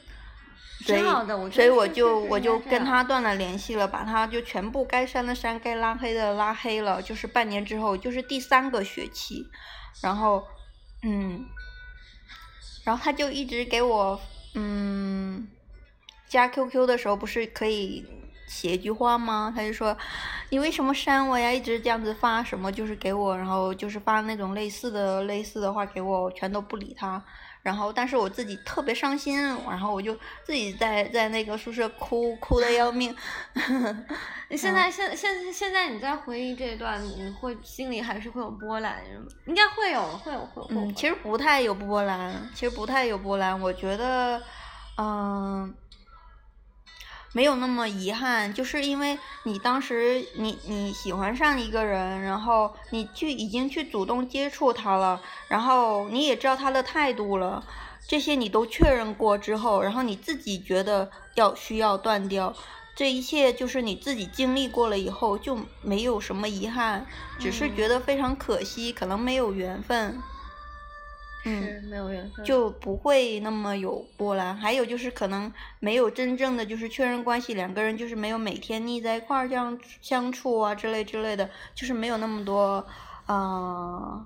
[0.85, 7.01] 所以好的我所以我就我就跟他断了联系了，把他就全部该删的删，该拉黑的拉黑了。
[7.01, 9.45] 就是半年之后，就是第三个学期，
[10.01, 10.41] 然后，
[11.03, 11.45] 嗯，
[12.85, 14.19] 然后他就一直给我，
[14.55, 15.49] 嗯，
[16.29, 18.05] 加 QQ 的时候不是可以
[18.47, 19.53] 写一句话吗？
[19.53, 19.97] 他就说，
[20.49, 21.51] 你为什么删我呀？
[21.51, 27.21] 一直这样子发什么，就是给我，然后就是发那种类似的类似的话给我，我全都不理他。
[27.61, 29.37] 然后，但是我自己特别伤心，
[29.69, 33.13] 然后我就自己在在那个宿舍哭，哭的要命。
[34.49, 39.25] 你 现在现现现在你在回忆这一段，你会心里还是会有波澜，是吗？
[39.45, 40.67] 应该会有，会有，会有。
[40.67, 43.59] 会有嗯，其实不太有波澜，其实不太有波澜。
[43.59, 44.41] 我觉得，
[44.97, 45.73] 嗯、
[47.31, 57.63] 没有那么遗憾，就是因为你当时你你喜欢上一个人，然后你去已经去主动接触他了，然后你也知道他的态度了，
[58.07, 62.55] 这些你都确认过之后，然后你自己觉得要需要断掉。
[62.95, 67.05] 这一切就是你自己经历过了以后，就没有什么遗憾，
[67.39, 70.19] 只是觉得非常可惜，可能没有缘分。
[71.45, 72.45] 嗯，是没有缘分。
[72.45, 74.55] 就不会那么有波澜。
[74.55, 82.85] 还有就是可能没有真正的就是确认关系，两个人就是没有每天腻在一块儿这样相处啊之类之类的，就是没有那么多，
[83.25, 84.25] 呃，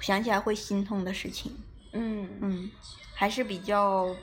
[0.00, 1.56] 想起来会心痛的事情。
[1.92, 2.70] 嗯，嗯，
[3.14, 4.14] 还是比较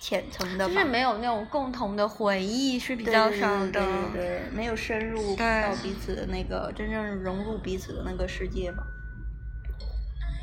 [0.00, 0.74] 浅层的吧。
[0.74, 3.70] 就是没有那种共同的回忆是比较少的。
[3.70, 8.84] 对对对对，没有深入到彼此的那个真正融入彼此的那个世界吧。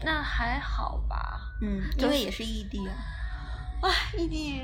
[0.03, 1.39] 那还好吧。
[1.61, 2.93] 嗯，因为也是异地啊。
[3.81, 4.61] 唉，异地，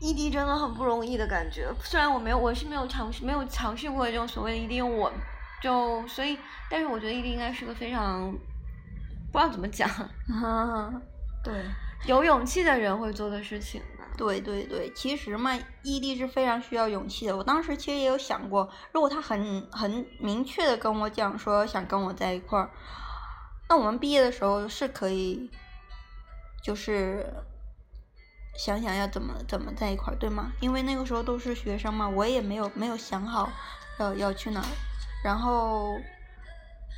[0.00, 1.68] 异地真的很不容易的感觉。
[1.82, 5.12] 虽然我没有，我是没有尝试，没有尝试过这种所谓的异地，我
[5.62, 6.38] 就所以，
[6.70, 8.30] 但是我觉得异地应该是个非常
[9.32, 9.88] 不知道怎么讲，
[11.42, 11.64] 对。
[12.06, 14.04] 有勇气的人会做的事情吧。
[14.16, 17.36] 对对对，其实嘛，异地是非常需要勇气的。
[17.36, 22.70] 我当时其实也有想过，如果他很很明确的跟我讲说想跟我在一块儿，
[23.68, 25.50] 那我们毕业的时候是可以，
[26.62, 27.32] 就是
[28.56, 30.52] 想想要怎么怎么在一块儿，对吗？
[30.60, 33.52] 因为那个时候都是学生嘛，我也没有没有想好
[33.98, 34.66] 要要去哪儿，
[35.22, 36.00] 然后，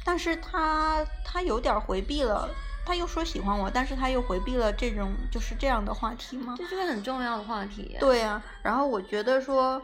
[0.04, 2.48] 但是他他有点儿回避了。
[2.82, 6.54] 他又说喜欢我，但是他又回避了这种就是这样的话题吗。
[6.56, 7.94] 这是个很重要的话题。
[8.00, 9.80] 对呀、然后我觉得说，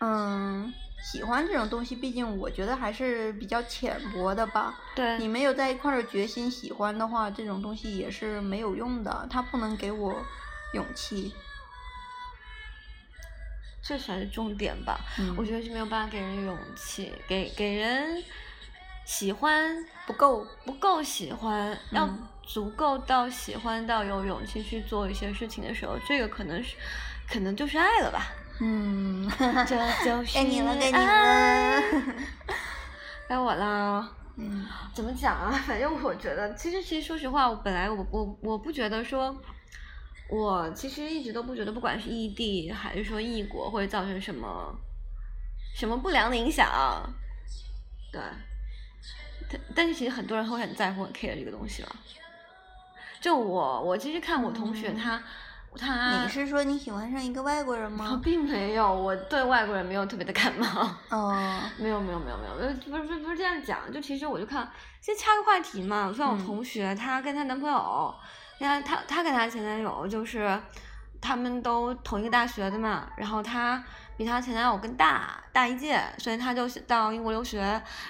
[0.00, 4.74] 嗯，喜欢这种东西，毕竟我觉得还是比较浅薄的吧。
[4.96, 10.16] 对，你没有在一块儿的决心喜欢的话，这种东西也是没有用的，它不能给我
[10.72, 11.34] 勇气。
[13.82, 14.98] 这才是重点吧。
[15.18, 18.24] 嗯我觉得是没有办法给人勇气，给给人
[19.04, 20.46] 喜欢不够。
[20.64, 26.76] 不够喜欢，要嗯足够到喜欢到有勇气去做一些事情的时候，这个可能是，
[27.28, 28.32] 可能就是爱了吧。
[28.60, 29.28] 嗯，
[29.66, 32.14] 这就是该你了，该你爱了。
[33.28, 34.10] 该我啦。
[34.36, 35.52] 嗯怎么讲啊？
[35.64, 39.34] 反正我觉得，其实其实说实话，我本来我我我不觉得说，
[40.28, 44.74] 我其实一直都不觉得，不管是异地还是说异国，会造成什么
[45.76, 46.68] 什么不良的影响。
[48.12, 48.20] 对，
[49.48, 51.96] 但但是其实很多人会很在乎、很 care 这个东西了。
[53.20, 55.22] 就我，我其实看我同学嗯
[55.76, 58.08] 他，你是说你喜欢上一个外国人吗？
[58.12, 60.66] 我并没有，我对外国人没有特别的感冒。
[61.10, 64.68] 哦，没有没有没有没有，呃不是不是不是这样讲，就其实我就看，
[65.00, 68.14] 先插个话题嘛，像我嗯同学，她跟她男朋友，
[68.58, 70.60] 她她她跟她前男友就是，
[71.20, 73.82] 他们都同一个大学的嘛，然后她
[74.16, 77.60] 比她前男友更大大一届，所以她就到英国留学，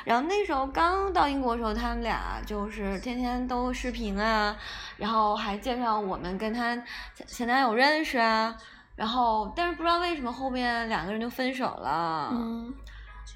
[0.04, 4.56] 然后那时候刚到英国的时候，他们俩就是天天都视频啊，
[4.96, 6.76] 然后还介绍我们跟她
[7.14, 8.56] 前前男友认识啊。
[8.96, 12.28] 然后，但是不知道为什么后面两个人就分手了。
[12.32, 12.72] 嗯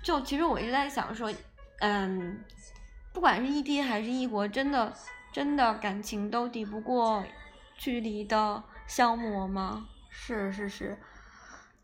[0.04, 1.32] 就其实我一直在想说，
[1.80, 2.44] 嗯，
[3.12, 4.92] 不管是异地还是异国，真的
[5.32, 7.24] 真的感情都抵不过
[7.76, 9.88] 距离的消磨吗？
[10.08, 10.96] 是是是，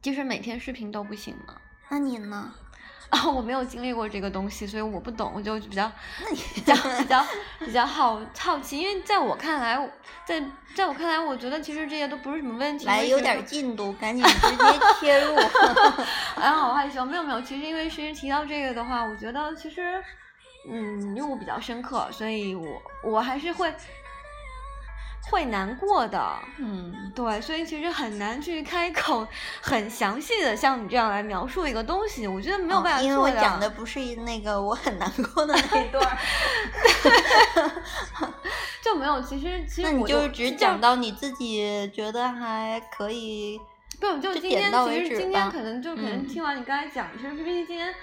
[0.04, 1.54] 即使每天视频都不行吗？
[1.88, 2.52] 那你呢？
[3.08, 5.90] 啊，我没有经历过这个东西，所以我不懂，我就比较
[6.22, 7.24] 那你比较比较
[7.60, 9.90] 比较好好奇，因为在我看来，
[10.26, 10.42] 在
[10.74, 12.84] 在我看来，我觉得其实这些都不是什么问题。
[12.84, 14.64] 来有点进度，赶紧直接
[15.00, 15.36] 切入。
[16.36, 20.04] 哎，好害羞，没有没有，其实因为其实提到这个的话，我觉得其实，
[20.70, 22.66] 嗯，因为我比较深刻，所以我
[23.02, 23.74] 我还是会
[25.30, 29.26] 会难过的，嗯，对，所以其实很难去开口
[29.60, 36.18] 很详细的像你这样来描述一个东西，我觉得没有办法哦因为我讲的不是那个我很难过的那一段儿，
[38.82, 43.60] 就没有，其实其实那你就是只讲到你自己觉得还可以。
[44.00, 46.26] 对，就就今天其实今天可能就可能嗯。
[46.26, 47.94] 听完你刚才讲，其实 PPT 今天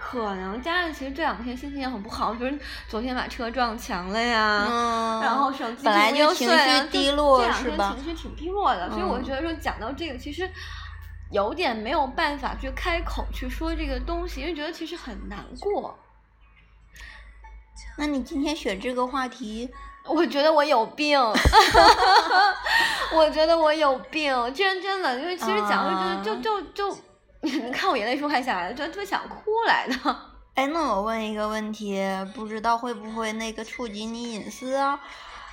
[0.00, 2.56] 可能加上其实这两天心情也很不好， 比如
[2.88, 7.94] 昨天把车撞墙了呀，嗯，然后手机本来就情绪低落这两是吧？
[7.94, 10.50] 天情绪挺低落的，所以我嗯觉得说讲到这个其实。
[11.32, 15.96] 有点没有办法去开口去说这个东西，因为觉得其实很难过。
[17.96, 19.70] 那你今天选这个话题，
[20.10, 21.20] 我觉得我有病，
[23.14, 26.98] 我觉得我有病，真真的，因为其实讲着就就就就，
[27.66, 30.16] 你看我眼泪是不是快下来了，就特别想哭来的。
[30.54, 31.98] 哎，那我问一个问题，
[32.34, 35.00] 不知道会不会那个触及你隐私啊？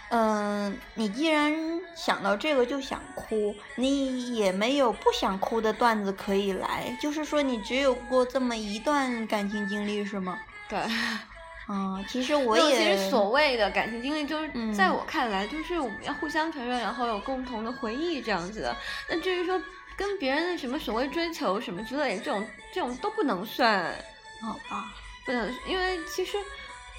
[0.10, 1.54] 嗯，你既然
[1.96, 10.40] 想到这个就想哭，你也没有不想哭的段子可以来，就是说你只有过这么一段感情经历是吗？
[10.70, 10.80] 对，
[11.70, 18.76] 嗯，其实我也，其实所谓的感情经历，就是嗯在我看来，就是我们要互相承认，然后有共同的回忆这样子的。
[19.10, 19.62] 那至于说
[19.98, 23.94] 跟别人的什么所谓追求什么之类，这种这种都不能算，
[24.42, 24.94] 好吧，
[25.26, 26.38] 不能，因为其实。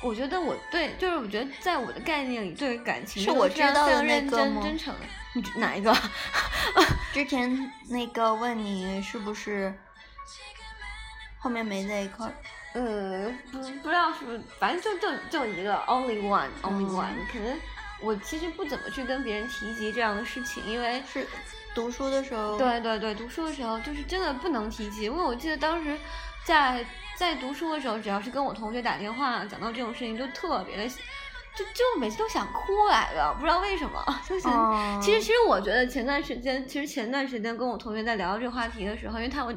[0.00, 4.94] 我觉得我对，就是我觉得在我的概念里，对于感情是我知道的非常认那个吗真真诚。
[5.34, 5.92] 你哪一个？
[7.12, 9.76] 之前那个问你是不是
[11.40, 12.32] 后面没在一块儿？
[12.74, 17.58] 嗯，不不知道是不是，反正就就就一个 only one only 嗯 one，、可能
[18.00, 21.26] 我其实不怎么去跟别人提及这样的事情，因为是
[21.78, 25.96] 读书的时候，，对对对，读书的时候就是真的不能提起，因为我记得当时
[26.44, 26.84] 在
[27.16, 34.52] 在读书的时候，只要是跟我同学打电话讲到这种事情，就特别的，就就每次都想哭来的，不知道为什么， 就想。
[34.52, 39.54] 哦、其实，其实我觉得前段时间，其实前段时间跟我同学在聊这个话题的时候，因为她有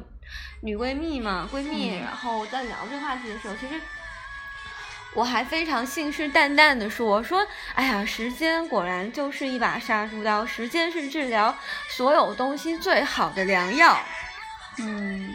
[0.61, 3.73] 女闺蜜嘛，闺蜜，嗯然后在聊这个话题的时候，其实
[5.13, 7.45] 我还非常信誓旦旦的说我说，
[7.75, 11.53] 哎呀，时间果然就是一把杀猪刀，时间是治疗
[11.89, 13.97] 所有东西最好的良药。
[14.79, 15.33] 嗯，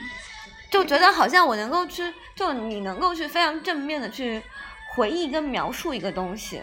[0.71, 4.43] 就觉得好像我能够去，就你能够去非常正面的去
[4.95, 6.63] 回忆跟描述一个东西，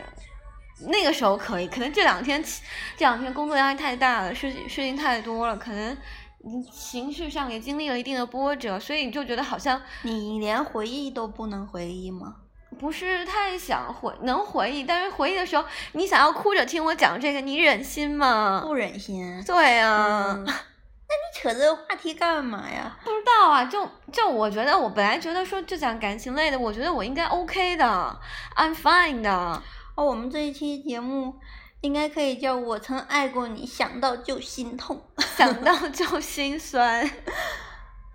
[0.88, 1.68] 那个时候可以。
[1.68, 5.96] 可能这两天这两天工作压力太大了，事事情太多了，可能
[6.40, 12.38] 你情绪上也经历了一定的波折，所以你就觉得好像你连回忆都不能回忆吗？
[12.74, 18.62] 不是太想回，能回忆，但是回忆的时候，你想要哭着听我讲这个，你忍心吗？
[18.66, 19.44] 不忍心。
[19.46, 20.26] 对啊。
[20.30, 22.98] 嗯，那你扯这个话题干嘛呀？
[23.04, 28.20] 不知道啊，就就我觉得，我本来觉得说就讲感情类的，我觉得我应该 OK 的
[28.56, 29.62] ，I'm fine 的。
[29.96, 31.36] 哦，我们这一期节目
[31.82, 35.02] 应该可以叫我曾爱过你，想到就心痛。
[35.38, 37.10] 想到就心酸。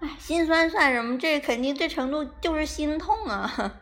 [0.01, 1.19] 哎，心酸算什么？
[1.19, 3.73] 这肯定这程度就是心痛啊！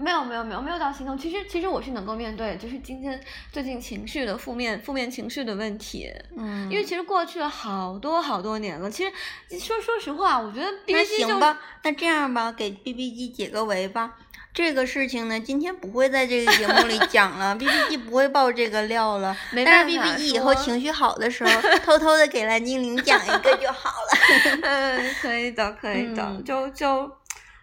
[0.00, 3.20] 没有没有没有没有到心痛，其实其实我是能够面对，就是今天
[3.52, 8.90] 最近情绪的负面负面情绪的问题，嗯，因为其实过去了好多好多年了。
[8.90, 9.12] 其实
[9.58, 14.14] 说说实话，我觉得 B 那 B 机就行吧，那这样吧，给 B B 机解个围吧。
[14.52, 19.36] 这个事情呢，今天不会在这个节目里 讲了，B B 机不会爆这个料了。
[19.52, 24.58] 没但是办 B 法 B 机以后情绪好的时候，偷偷的给蓝精灵讲一个就好了。
[24.62, 27.08] 嗯，可以的，可以的，嗯就就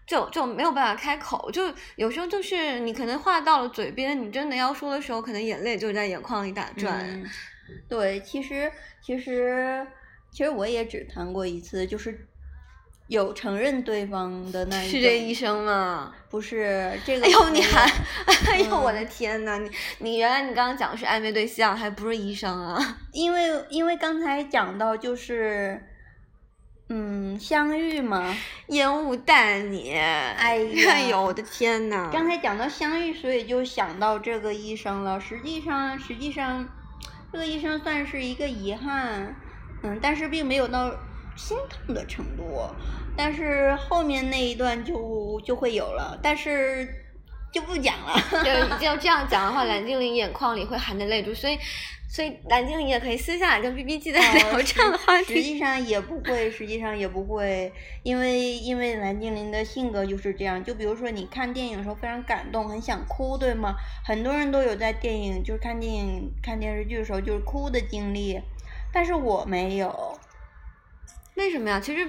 [0.07, 1.61] 就就没有办法开口，就
[1.97, 7.05] 有时候就是你可能话到了嘴边，你真的要说的时候，可能眼泪就在眼眶里打转。
[7.05, 7.25] 嗯
[7.89, 8.71] 对，其实
[9.03, 9.85] 其实
[10.31, 12.25] 其实我也只谈过一次，就是
[13.09, 16.15] 有承认对方的那一是这医生吗？
[16.29, 17.25] 不是这个。
[17.25, 17.91] 哎呦，你还，
[18.49, 22.97] 哎呦，我的天呐，你你原来你刚刚讲的是暧昧对象，还不是医生啊？
[23.11, 25.83] 因为因为刚才讲到就是。
[26.89, 28.33] 嗯，相遇吗，
[28.67, 30.57] 烟雾弹你， 哎
[31.09, 32.09] 呦，我的天呐！
[32.13, 35.19] 刚才讲到相遇，所以就想到这个医生了。
[35.19, 36.67] 实际上，实际上，
[37.31, 39.35] 这个医生算是一个遗憾，
[39.83, 40.89] 嗯，但是并没有到
[41.35, 42.69] 心痛的程度。
[43.17, 46.87] 但是后面那一段就就会有了，但是
[47.51, 48.19] 就不讲了。
[48.43, 51.57] 就就这样讲的话，蓝精灵眼眶里会含着泪珠，所以。
[52.09, 55.35] 所以蓝精灵也可以私下跟 B B G 在聊这样的话题。
[55.35, 57.71] 实际上也不会，实际上也不会，
[58.01, 60.63] 因为因为蓝精灵的性格就是这样。
[60.63, 63.75] 就比如说你看电影的时候非常感动，很想哭，对吗？
[64.05, 68.39] 很多人都有在电影就是看电影、看电视剧的时候就是哭的经历，
[68.93, 70.16] 但是我没有。
[71.37, 71.79] 为什么呀？
[71.79, 72.07] 其实，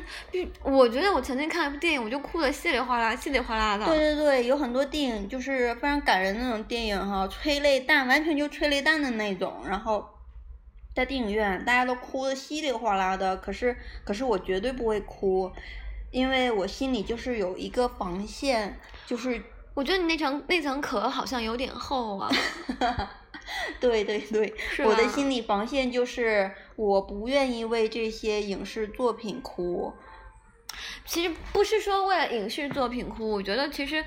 [0.63, 3.85] 我觉得我曾经看一部电影，我就哭的稀里哗啦、稀里哗啦的。
[3.85, 9.63] 对对对，有很多电影就是非常感人那种电影哈，催泪弹，完全就催泪弹的那种。
[9.67, 10.09] 然后，
[10.95, 15.53] 在电影院大家都哭的稀里哗啦的，可是可是我绝对不会哭，
[16.11, 19.43] 因为我心里就是有一个防线，就是
[19.75, 22.31] 我觉得你那层那层壳好像有点厚啊。
[23.81, 29.93] 对对 对，我的心理防线就是我不愿意为这些影视作品哭。
[31.05, 34.05] 其实不是说为了影视作品哭，我觉得其实，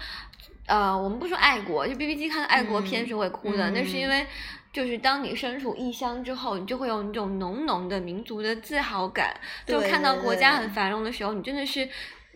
[0.68, 4.26] 呃，我们不说爱国，就 B B 机看的爱国片是会哭的，那是因为
[4.72, 9.36] 就是当你身处异乡之后，你就会有那种浓浓的民族的自豪感，
[9.66, 11.89] 就看到国家很繁荣的时候，你真的是。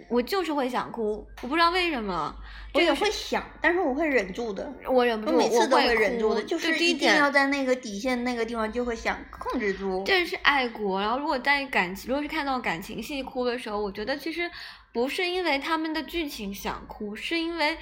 [0.10, 2.36] 我就是会想哭，我不知道为什么。
[2.74, 4.70] 我也会想，但是我会忍住的。
[4.86, 10.04] 我忍不住，每次都会忍住的，就是一定要在那个底线那个地方就会想控制住。
[10.06, 14.52] 这是爱国，然后如果在感情，如果是看到感情戏哭的时候，我觉得其实
[14.92, 17.78] 不是因为他们的剧情想哭，是因为，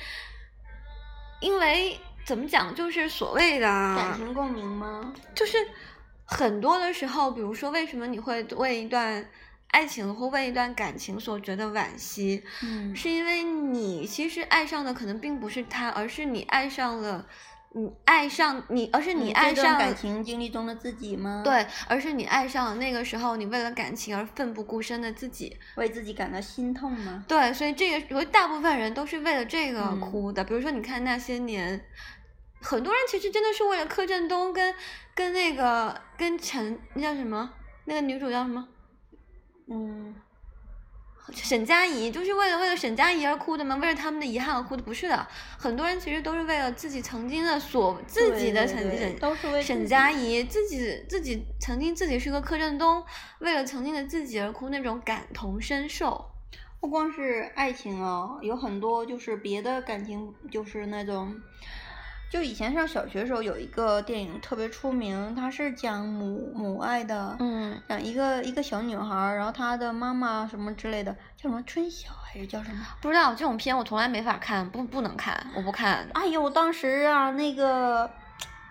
[1.41, 5.11] 因为怎么讲，就是所谓的感情共鸣吗？
[5.33, 5.57] 就是
[6.25, 9.27] 很多的时候，比如说为什么你会为一段。
[9.73, 17.25] 爱情或为一段感情所觉得惋惜，嗯，是因为你其实爱上的可能并不是他，而是你爱上了，
[17.71, 21.41] 你爱上你，而是你爱上感情经历中的自己吗？
[21.43, 27.25] 对，而是你爱上了那个时候你为了感情而奋不顾身的自己，为自己感到心痛吗？
[27.27, 30.43] 对，所以这个，我大部分人都是为了这个哭的。
[30.43, 31.83] 比如说，你看那些年，
[32.61, 34.75] 很多人其实真的是为了柯震东跟
[35.15, 37.51] 跟那个跟陈那叫什么，
[37.85, 38.67] 那个女主叫什么？
[39.67, 40.13] 嗯，
[41.31, 43.75] 沈佳宜就是为了为了沈佳宜而哭的吗？
[43.77, 44.83] 为了他们的遗憾而哭的？
[44.83, 53.03] 不是的，很多人其实都是为了自己曾经的所自己的曾经都是为沈佳宜自己自己曾经自己是个柯震东，
[53.39, 56.29] 为了曾经的自己而哭，那种感同身受。
[56.81, 61.33] 不光是爱情哦，有很多就是别的感情，就是那种。
[62.33, 72.83] 就以前上小学的时候，有一个电影特别出名，它是讲母母爱的，嗯，讲一个一个小女孩，然后她的妈妈什么之类的，叫什么春晓还是叫什么？
[73.03, 76.09] 不知道这种片我从来没法看，不不能看，我不看。
[76.15, 78.09] 哎呦，当时啊那个。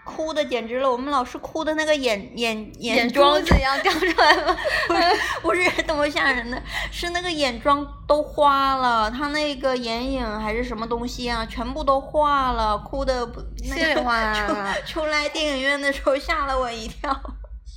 [0.05, 4.57] 哭的简直了，我们老师哭的那个眼眼眼妆怎样掉出来了？
[4.88, 5.00] 不是
[5.42, 13.28] 不是多么吓人的，是那个眼妆都花了，他那个眼影还是什么东西啊，全部都化了，哭的
[13.62, 14.74] 稀里哗啦。
[14.84, 17.12] 出 来电影院的时候吓了我一跳。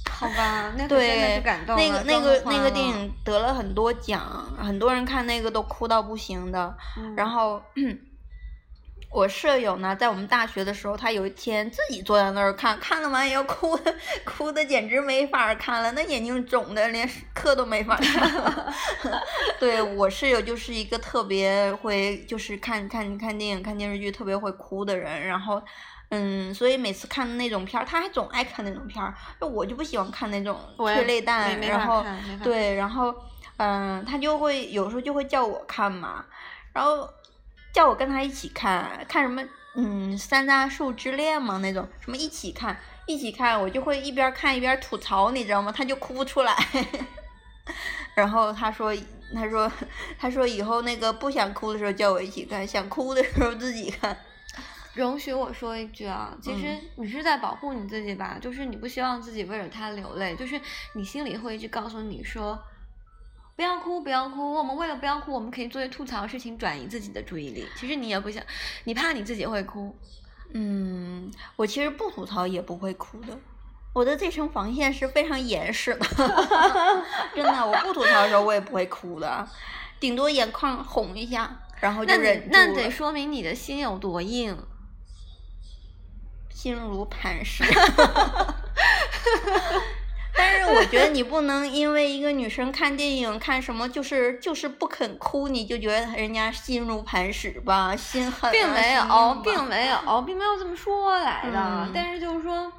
[0.10, 4.22] 好吧，那对真的是感动那个那个那个电影得了很多奖，
[4.58, 6.76] 很多人看那个都哭到不行的，
[7.16, 7.62] 然后。
[9.16, 13.96] 我舍友呢，在我们大学的时候，他有一天自己坐在那儿看，看了完以后哭的，
[14.26, 18.74] 哭的简直没法看了，那眼睛肿的连课都没法看。
[19.58, 25.62] 对我室友就是一个特别会，就是看看看电影、看电视剧特别会哭的人，然后，
[26.10, 32.04] 嗯，所以每次看那种片儿，他还总爱看那种片儿，我就不喜欢看那种催泪弹，然后
[32.44, 33.16] 对，然后，
[33.56, 36.26] 嗯，他就会有时候就会叫我看嘛，
[36.74, 37.10] 然后。
[37.76, 45.74] 叫我跟他一起看看什么，嗯，三大树之恋嘛那种，什么一起看一起看，我就会一边看一边吐槽，你知道吗？
[45.76, 46.56] 他就哭不出来。
[48.16, 48.96] 然后他说，
[49.34, 49.70] 他说，
[50.18, 54.18] 他说以后那个不想哭的时候叫我一起看，想哭的时候自己看。
[54.94, 60.58] 容许我说一句啊，其实你是在保护你自己吧，就是你不希望自己为了他流泪，就是
[60.94, 62.58] 你心里会一直告诉你说。
[63.56, 64.54] 不要哭，不要哭。
[64.54, 67.66] 我们为了不要哭，我们可以做些吐槽的事情转移自己的注意力。
[67.78, 68.44] 其实你也不想，
[68.84, 69.96] 你怕你自己会哭。
[70.54, 73.40] 嗯，我其实不吐槽也不会哭的。
[73.94, 76.06] 我的这层防线是非常严实的，
[77.34, 79.48] 真的，我不吐槽的时候我也不会哭的，
[80.02, 84.58] 顶多眼眶红一下，然后就忍住那得说明你的心有多硬，
[86.50, 87.64] 心如磐石。
[90.38, 98.52] 但是我觉得你不能因为一个女生看电影看什么就是就是不肯哭，你就觉得人家心如磐石吧，心狠。
[98.52, 101.60] 并没有，并没有，并没有这么说来的。
[101.60, 102.72] 嗯、但是就是说。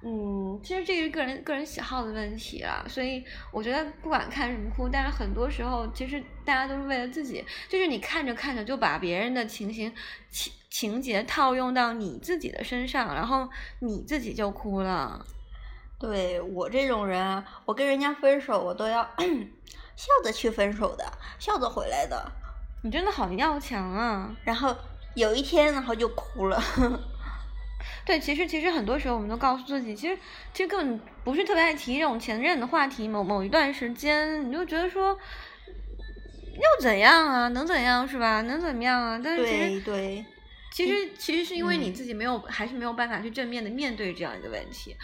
[0.00, 9.92] 嗯，其实这是个人个人喜好的问题啦，所以我觉得不管看什么哭，但是很多时候其实大家都是为了自己，就是你看着看着就把别人的情形
[10.30, 13.48] 情情节套用到你自己的身上，然后
[13.80, 15.26] 你自己就哭了。
[15.98, 19.02] 对我这种人，我跟人家分手，我都要
[19.96, 21.04] 笑着去分手的，
[21.38, 22.30] 笑着回来的。
[22.82, 24.32] 你真的好要强啊！
[24.44, 24.76] 然后
[25.16, 26.62] 有一天，然后就哭了。
[28.06, 30.16] 对，其实其实很多时候我们都告诉自己，其实
[30.54, 33.08] 其实根本不是特别爱提这种前任的话题。
[33.08, 35.18] 某某一段时间，你就觉得说
[36.54, 37.48] 又怎样啊？
[37.48, 38.40] 能怎样是吧？
[38.42, 39.20] 能怎么样啊？
[39.22, 40.24] 但是其实对，
[40.72, 44.96] 其实其实是因为你自己没有，还是没有办法去正面的面对这样一个问题。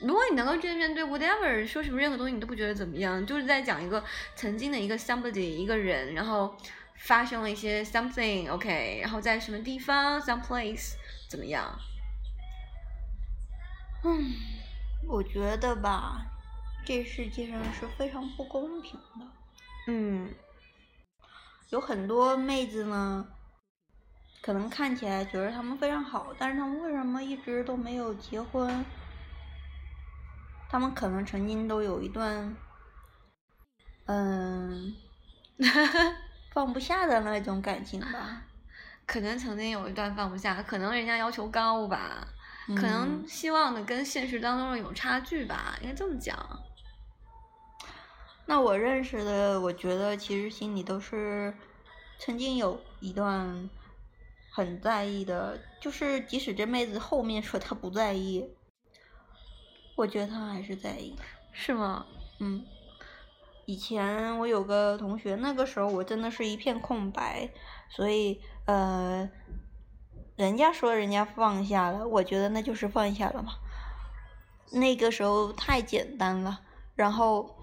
[0.00, 4.02] 如果你能够正面对 whatever 说什么任何东西，你都不觉得怎么样，就是在讲一个
[4.34, 6.56] 曾经的一个 somebody 一个人，然后
[6.96, 10.94] 发生了一些 something OK，然后在什么地方 some place。
[11.28, 11.78] 怎么样？
[14.02, 14.32] 嗯，
[15.06, 16.24] 我觉得吧，
[16.86, 19.26] 这世界上是非常不公平的。
[19.88, 20.32] 嗯，
[21.68, 23.28] 有很多妹子呢，
[24.40, 28.82] 可能看起来觉得他们非常好，但是他们为什么一直都没有结婚？
[30.68, 32.54] 他们可能曾经都有一段，
[34.06, 34.94] 嗯，
[36.52, 38.42] 放不下的那种感情吧。
[39.06, 42.28] 可能曾经有一段放不下，可能人家要求高吧，
[42.68, 46.36] 嗯、可能希望的跟现实当中有差距吧，应该这么讲。
[48.44, 51.54] 那我认识的，我觉得其实心里都是
[52.18, 53.70] 曾经有一段
[54.50, 58.46] 很在意的，就是即使这妹子后面说她不在意，
[59.98, 61.14] 我觉得他还是在意。
[61.52, 62.06] 是吗？
[62.38, 62.64] 嗯。
[63.66, 67.50] 以前我有个同学，那个时候我真的是一片空白，
[67.90, 69.28] 所以呃，
[70.36, 73.52] 人家说人家放下了，我觉得那就是放下了嘛。
[74.72, 76.60] 那个时候太简单了，
[76.94, 77.56] 然后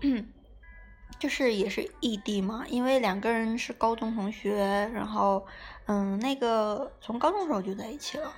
[1.17, 5.47] 就是也是异地嘛，因为两个人是高中同学，然后
[5.87, 8.31] 嗯，那个从高中时候就在一起了，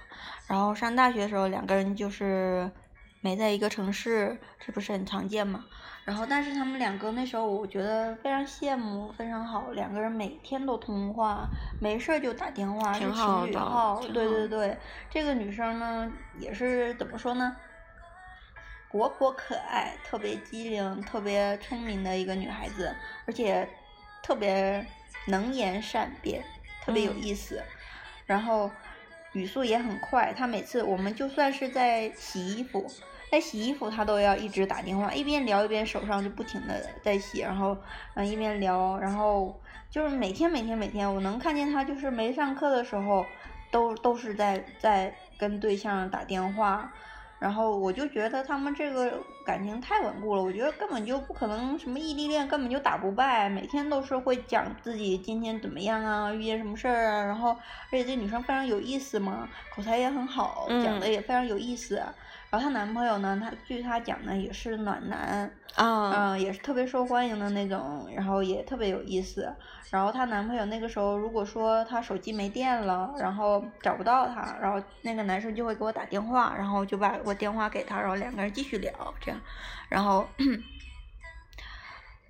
[0.48, 2.72] 然后上大学的时候两个人就是
[3.22, 5.66] 没在一个城市，这不是很常见嘛。
[6.06, 9.72] 然后，但是他们两个那时候，我觉得非常羡慕，非常好。
[9.72, 11.50] 两个人每天都通话，
[11.80, 14.00] 没事就打电话，是情侣号。
[14.14, 14.78] 对对对，
[15.10, 16.10] 这个女生呢，
[16.40, 17.56] 也是怎么说呢？
[18.90, 22.96] 活泼可爱，特别机灵，特别聪明的一个女孩子，
[23.26, 23.68] 而且
[24.24, 24.86] 特别
[25.28, 26.42] 能言善辩，
[26.86, 27.58] 特别有意思。
[27.58, 27.68] 嗯、
[28.26, 28.72] 然后
[29.38, 32.86] 语速也很快，他每次我们就算是在洗衣服。
[33.30, 37.78] 在洗衣服，他都要一直打电话，一边聊一边手上就不停的在洗，然后
[38.14, 39.54] 嗯一边聊，然后
[39.90, 43.26] 就是每天每天每天，我能看见他就是没上课的时候，
[43.70, 46.90] 都都是在在跟对象打电话，
[47.40, 62.02] 然后我就觉得他们这个感情太稳固了，我觉得根本就不可能什么异地恋根本就打不败，每天都是会讲自己今天怎么样啊，遇见什么事儿啊，然后而且这女生非常有意思嘛，口才也很好，讲的也非常有意思。
[62.50, 69.54] 然后她男朋友呢，他据她讲呢，也是暖男，啊，嗯，也是特别受欢迎的那种，然后也特别有意思。
[69.90, 79.40] 然后她男朋友那个时候，如果说她手机没电了，然后找不到她，然后那个男生就会给我打电话，然后就把我电话给他，然后两个人继续聊，这样，
[79.90, 80.28] 然后。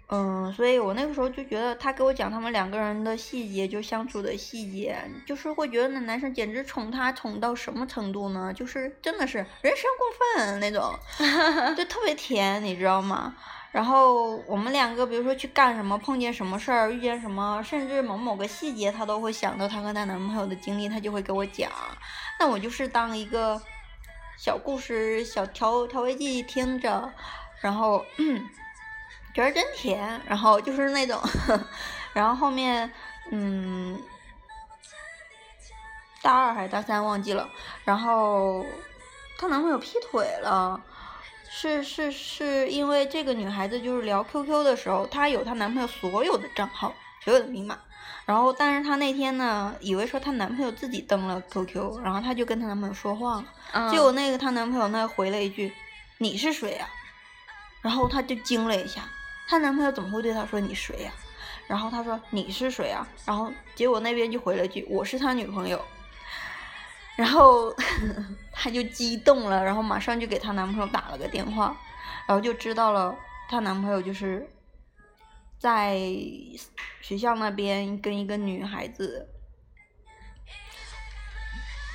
[0.10, 4.96] 嗯，所以我那个时候就觉得他给我讲他们两个人的细节，就相处的细节，
[5.26, 8.54] 就是会觉得那男生简直宠她宠到什么程度呢？
[8.56, 10.98] 就是真的是人神共愤那种，
[11.76, 13.36] 就特别甜，你知道吗？
[13.74, 21.70] 然后我们两个比如说去干什么，碰见什么事儿，遇见什么，甚至某某个细节，她都会想到她和她男朋友的经历，她就会给我讲。
[22.40, 23.62] 那我就是当一个
[24.38, 27.12] 小故事、小调调味剂听着，
[27.60, 28.06] 然后。
[29.38, 31.22] 觉得真甜，然后就是那种，
[32.12, 32.92] 然后后面，
[33.30, 34.02] 嗯，
[36.24, 37.48] 大二还是大三忘记了，
[37.86, 38.66] 然后
[39.38, 40.82] 她男朋友劈腿了，
[41.52, 46.92] 是是是因为这个女孩子就是聊 QQ 的时候，她有她男朋友所有的账号，
[47.24, 47.78] 所有的密码，
[48.26, 55.72] 然后但是她那天呢，以为说她男朋友自己登了 QQ，然后她就跟她男朋友说话了，结果那个她男朋友那回了一句。
[56.18, 56.90] 你是谁呀？
[57.84, 59.04] 然后她就惊了一下，
[59.48, 61.12] 她男朋友怎么会对她说你谁呀？
[61.68, 63.08] 然后她说你是谁啊？
[63.26, 65.84] 然后结果那边就回了句我是他女朋友。
[67.16, 67.74] 然后
[68.54, 71.76] 她就激动了，然后马上就给她男朋友打了个电话，
[72.28, 73.16] 然后就知道了
[73.50, 74.48] 她男朋友就是
[75.58, 75.98] 在
[77.02, 79.28] 学校那边跟一个女孩子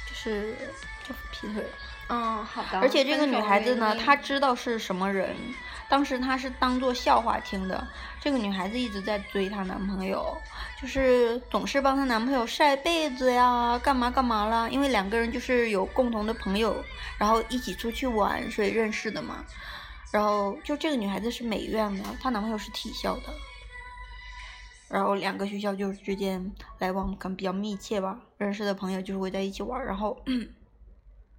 [0.09, 0.15] 就。
[0.15, 0.55] 是
[1.09, 1.69] 就劈腿了，
[2.09, 2.79] 嗯，好的。
[2.79, 5.35] 而且这个女孩子呢，她知道是什么人，
[5.89, 7.87] 当时她是当做笑话听的。
[8.21, 10.37] 这个女孩子一直在追她男朋友，
[10.81, 14.69] 就是总是帮她男朋友晒被子呀，干嘛干嘛啦。
[14.69, 16.85] 因为两个人就是有共同的朋友，
[17.19, 19.45] 然后一起出去玩，所以认识的嘛。
[20.11, 23.23] 然后就这个女孩子是美院的，她男朋友是体校的。
[24.89, 29.83] 然后两个学校就是之间来往可能比较密切吧，认识的朋友就是会在一起玩。
[29.85, 30.23] 然后，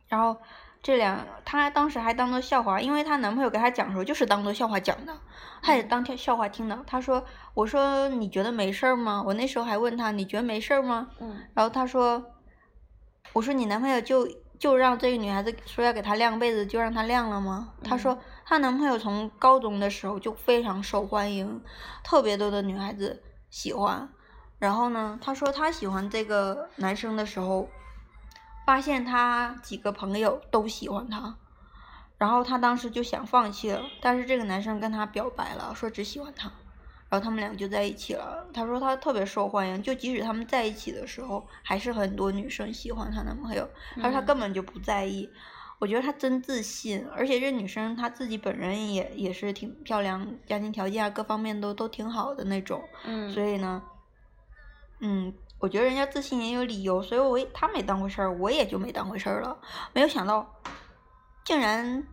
[0.08, 0.36] 然后
[0.84, 5.18] 这两她当时还当做笑话，因为她男朋友给她讲的时候就是当做笑话讲的，
[5.62, 6.84] 她也当天笑话听的。
[6.86, 7.24] 她说
[7.56, 11.40] ：“我说你觉得没事儿吗？”我那时候还问她：“你觉得没事儿吗？”嗯。
[11.54, 12.24] 然后她说
[13.32, 14.28] ：“我说你男朋友就
[14.60, 21.64] 就让这个女孩子说要给她晾被子，就让她晾了吗？”她说她男朋友从高中的时候就非常受欢迎，
[22.04, 23.24] 特别多的女孩子。
[23.50, 24.10] 喜欢，
[24.58, 25.18] 然后呢？
[25.22, 27.70] 她说她喜欢这个男生的时候，
[28.66, 31.38] 发现他几个朋友都喜欢他，
[32.18, 36.50] 然后她当时就想放弃了，但是这个男生跟她表白了，说只喜欢他，
[37.10, 38.48] 然后他们俩就在一起了。
[38.54, 45.30] 她说她特别受欢迎，就即使他们在一起的时候，还是很多女生喜欢她男朋友，她说她根本就不在意。
[45.80, 52.82] 我觉得她真自信，而且这女生她自己本人也也是挺漂亮，家庭条件啊各方面都都挺好的那种。
[53.04, 53.30] 嗯。
[53.30, 53.84] 所以呢，
[55.02, 55.34] 嗯，
[55.64, 59.58] 我觉得人家自信也有理由，所以我他没当回事儿，我也就没当回事儿了。
[59.94, 60.46] 没有想到，
[61.46, 62.04] 竟然，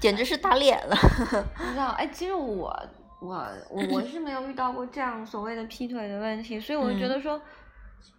[0.00, 0.96] 简直是打脸了。
[1.54, 2.74] 不知道，哎，其实我
[3.20, 7.38] 我我我是没有遇到过这样所谓的劈腿的问题，所以我就觉得说。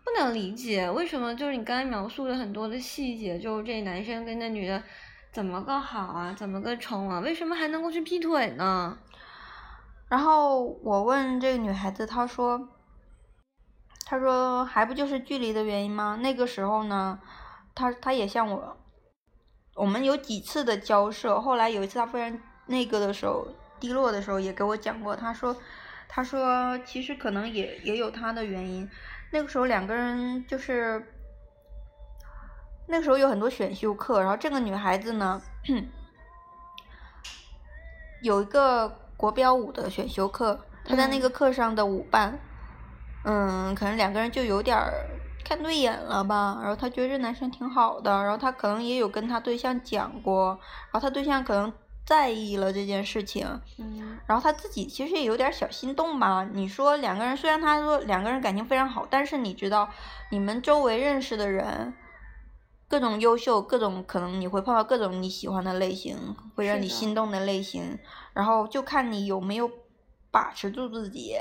[0.03, 4.81] 不能理解为什么就是你刚才描述的很多的细节，就是这男生跟那女的
[5.31, 8.95] 怎么个好啊，怎么个冲啊，为什么还能够去劈腿呢？
[10.07, 12.67] 然后我问这个女孩子，她说，
[14.11, 16.19] 她说还不就是距离的原因吗？
[16.21, 17.17] 那个时候呢，
[17.73, 18.77] 他他也像我，
[19.73, 23.47] 我们有几次的交涉，后来有一次他非常那个的时候，
[23.79, 25.55] 低落的时候也给我讲过，他说，
[26.09, 28.85] 他说其实可能也也有他的原因。
[29.31, 31.07] 那个时候两个人就是，
[32.87, 35.41] 那个时候有很多选修课，然后这个女孩子呢，
[38.21, 42.39] 有一个国标舞的选修课，她在那个课上的舞伴，嗯，
[43.23, 44.77] 可能两个人就有点
[45.43, 50.59] 看对眼了吧，然后他觉得这男生挺好的，然后他可能也有跟他对象讲过，
[50.91, 51.71] 然后他对象可能。
[52.03, 53.47] 在意了这件事情，
[53.77, 56.45] 嗯，然后他自己其实也有点小心动吧。
[56.51, 59.87] 你说两个人虽然他说两个人感情非常好，但是你知道，
[60.31, 61.93] 你们周围认识的人，
[62.89, 67.97] 各种优秀，各种可能你会碰到各种你喜欢的类型，会让你心动的类型，
[68.33, 69.69] 然后就看你有没有
[70.31, 71.37] 把持住自己。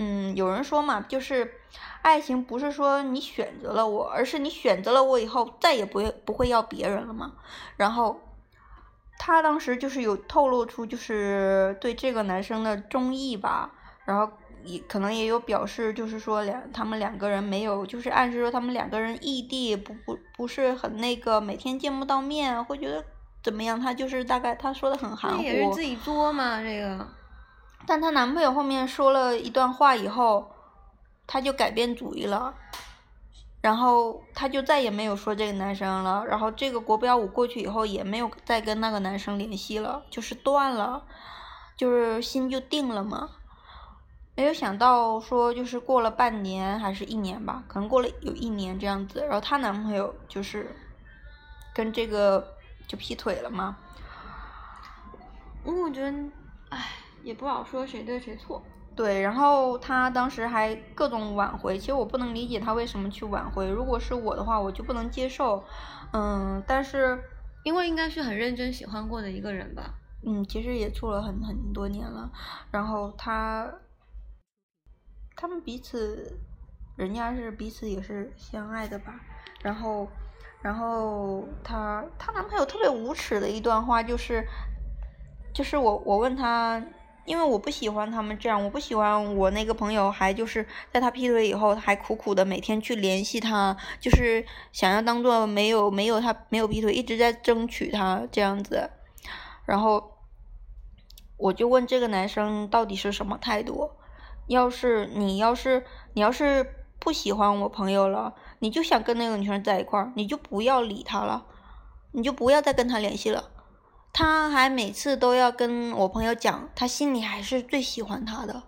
[0.00, 1.54] 嗯，有人说嘛，就是
[2.02, 7.32] 爱情不是说你选择了我，而是你选择了我以后再也不会不会要别人了嘛。
[7.76, 8.20] 然后。
[9.22, 13.70] 他当时就是有透露出，就是对这个男生的中意吧，
[14.06, 14.32] 然后
[14.64, 23.04] 也可能也有表示，就是说两他们两个人没有，就是暗示说他们两个人异地，不不不是很那个，每天见不到面，会觉得
[23.42, 23.78] 怎么样？
[23.78, 25.42] 他就是大概他说的很含糊。
[25.42, 27.06] 也是自己作嘛，这个。
[27.90, 30.48] 但她男朋友后面说了一段话以后，
[31.26, 32.54] 她就改变主意了。
[33.60, 41.04] 然后她就再也没有说这个男生了，然后这个国标舞过去以后也没有再跟那个男生联系了，就是断了，
[41.76, 43.28] 就是心就定了嘛。
[44.36, 50.76] 没有想到说就是过了半年还是一年吧，可能过了有一年这样子，然后她男朋友就是
[51.74, 52.54] 跟这个
[52.86, 53.76] 就劈腿了嘛。
[55.64, 56.18] 我觉得，
[56.68, 56.86] 唉，
[57.22, 58.62] 也不好说谁对谁错。
[58.96, 63.66] 对，然后他当时还各种挽回，其实我不能理解他为什么去挽回。
[63.66, 65.64] 如果是我的话，我就不能接受。
[66.12, 67.22] 嗯，但是
[67.64, 69.94] 因为应该是很认真喜欢过的一个人吧。
[70.26, 72.30] 嗯，其实也处了很很多年了。
[72.70, 73.72] 然后他，
[75.34, 76.38] 他们彼此，
[76.96, 79.14] 人家是彼此也是相爱的吧。
[79.62, 80.08] 然后，
[80.60, 84.44] 然后她她男朋友特别无耻的一段话就是，
[85.54, 86.82] 就是我我问他。
[87.30, 98.90] 因为我不喜欢他们这样，我不喜欢我那个朋友还就是在他劈腿以后还苦苦的每天去联系他，就是想要当做没有没有他没有劈腿，一直在争取他这样子，
[99.64, 100.16] 然后
[101.36, 103.92] 我就问这个男生到底是什么态度？
[104.48, 106.66] 要是你要是你要是
[106.98, 111.46] 不喜欢我朋友了，你就想跟那个女生在一块儿，你就不要理他了，
[112.10, 113.50] 你就不要再跟他联系了。
[114.12, 118.62] 他还每次都要跟我朋友讲，他心里还是最喜欢他的。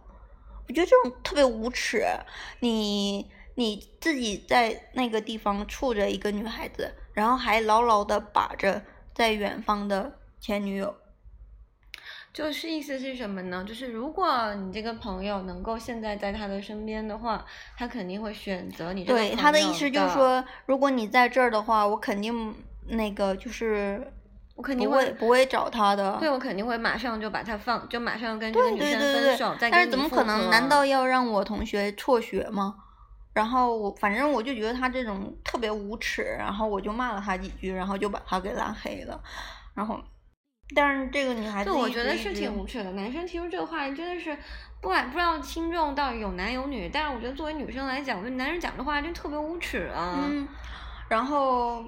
[0.68, 2.05] 我觉得这种特别无耻。
[2.61, 8.82] 你你自己在那个地方处着一个女孩子，然后还牢牢的把着
[9.12, 10.95] 在远方的前女友。
[12.32, 13.64] 就是意思是什么呢？
[13.66, 17.45] 就是如果你这个朋友能够现在在他的身边的话，
[17.76, 19.05] 他肯定会选择你。
[19.05, 22.55] 对他的意思就是说，如果你在这儿的话，我肯定
[22.86, 24.12] 那个就是。
[24.62, 30.48] 我肯定会不会找他的，对我肯定会马上就把他放，就马上跟这个女生分手，再但是怎么可能？
[30.50, 32.76] 难道要让我同学辍学吗？
[33.34, 39.20] 然后我反正我就觉得他这种特别无耻，然后我就骂了他几句，然后就把他给拉黑了。
[39.74, 40.00] 然后，
[40.76, 42.92] 但是这个女孩子，我觉得是挺无耻的。
[42.92, 44.38] 男生提出这个话真的是，
[44.80, 50.20] 不管不知道听众到底有男有女，但是我觉得作为女生来讲，我觉得男人讲这话就特别无耻啊。
[50.22, 50.46] 嗯，
[51.08, 51.84] 然后。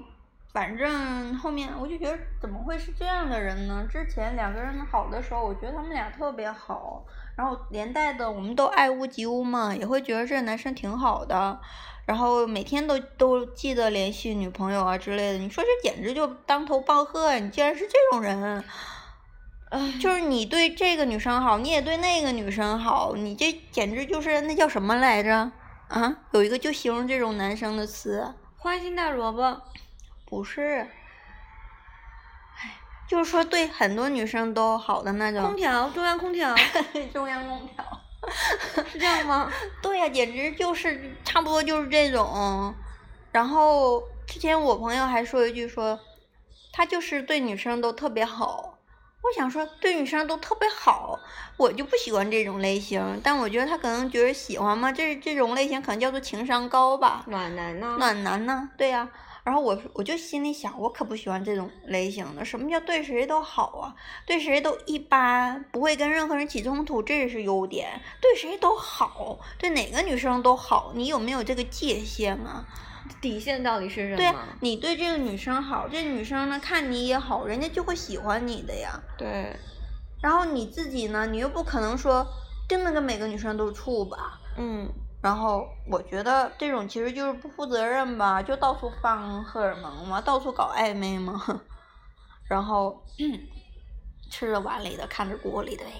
[0.55, 3.85] 反正后面我就觉得怎么会是这样的人呢？
[3.91, 7.03] 之前两个人好的时候，我觉得他们俩特别好，
[7.35, 11.59] 然后连带的我们都爱屋及乌嘛，也会觉得这个男生挺好的，
[12.05, 15.39] 然后每天都都记得联系女朋友啊之类的。
[15.39, 17.35] 你说这简直就当头棒喝啊！
[17.35, 18.63] 你竟然是这种人，
[19.99, 25.51] 就是你对这个女生好，你也对那个女生好，你这简直就是那叫什么来着？
[25.89, 29.61] 啊，有一个就形容这种男生的词，花心大萝卜。
[30.35, 30.85] 不是，
[32.61, 32.75] 哎，
[33.07, 35.41] 就是说对很多女生都好的那种。
[35.43, 36.53] 空调，中央空调。
[37.13, 37.85] 中央空调，
[38.91, 39.49] 是这样吗？
[39.81, 42.75] 对呀，简直就是差不多就是这种。
[43.31, 45.97] 然后之前我朋友还说一句说，
[46.73, 48.73] 他就是对女生都特别好。
[49.21, 51.17] 我想说对女生都特别好，
[51.57, 53.19] 我就不喜欢这种类型。
[53.23, 57.23] 但我觉得他可能觉得喜欢嘛，这这种类型可能叫做情商高吧。
[57.27, 57.95] 暖男呢？
[57.97, 58.69] 暖男呢？
[58.77, 59.09] 对呀。
[59.45, 62.43] 然后我我就心里想，我可不喜欢这种类型的。
[62.43, 63.95] 什么叫对谁都好啊？
[64.25, 68.01] 对谁都一般，不会跟任何人起冲突，这也是优点。
[68.19, 72.65] 对谁都好，对哪个女生都好，你有没有这个界限啊？
[73.21, 74.17] 底线到底是什么？
[74.17, 78.99] 对你对这个女生好，这女生呢看你也好，人家就会喜欢你的呀。
[79.15, 79.55] 对。
[80.23, 82.25] 然后你自己呢，你又不可能说
[82.67, 84.39] 真的跟每个女生都处吧？
[84.57, 84.91] 嗯。
[85.25, 91.43] 然后我觉得这种其实就是不负责任吧，就到处放荷尔蒙嘛，到处搞暧昧嘛，
[92.47, 93.03] 然后
[94.29, 95.91] 吃着碗里的，看着锅里的呗。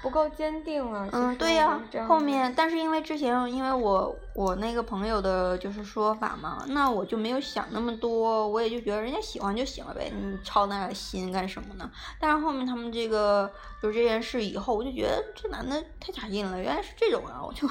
[0.00, 1.08] 不够坚定啊！
[1.12, 11.90] 嗯，对呀，后面但是因为之前因为我我那个朋友的就是说法嘛，那我就没有想那么多，我也就觉得人家喜欢就行了呗，你操那点心干什么呢？
[12.20, 13.50] 但是后面他们这个
[13.82, 17.42] 就是这件事以后，我就觉得这男的太差劲了，原来是这种啊！
[17.44, 17.68] 我就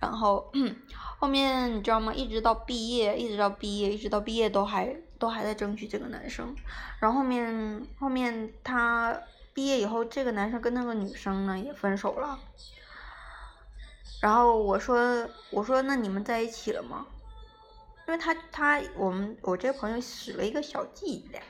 [0.00, 0.50] 然后
[1.18, 2.12] 后面你知道吗？
[2.12, 6.54] 一直到毕业，一直到毕业，一直到毕业都还都还在争取这个男生，
[6.98, 9.16] 然后后面后面他。
[9.54, 12.38] 毕业以后，这个男生跟那个女生呢也分手了。
[14.20, 17.06] 然后我说：“我说那你们在一起了吗？”
[18.06, 21.40] 因为他他我们我这个朋友使了一个小伎俩，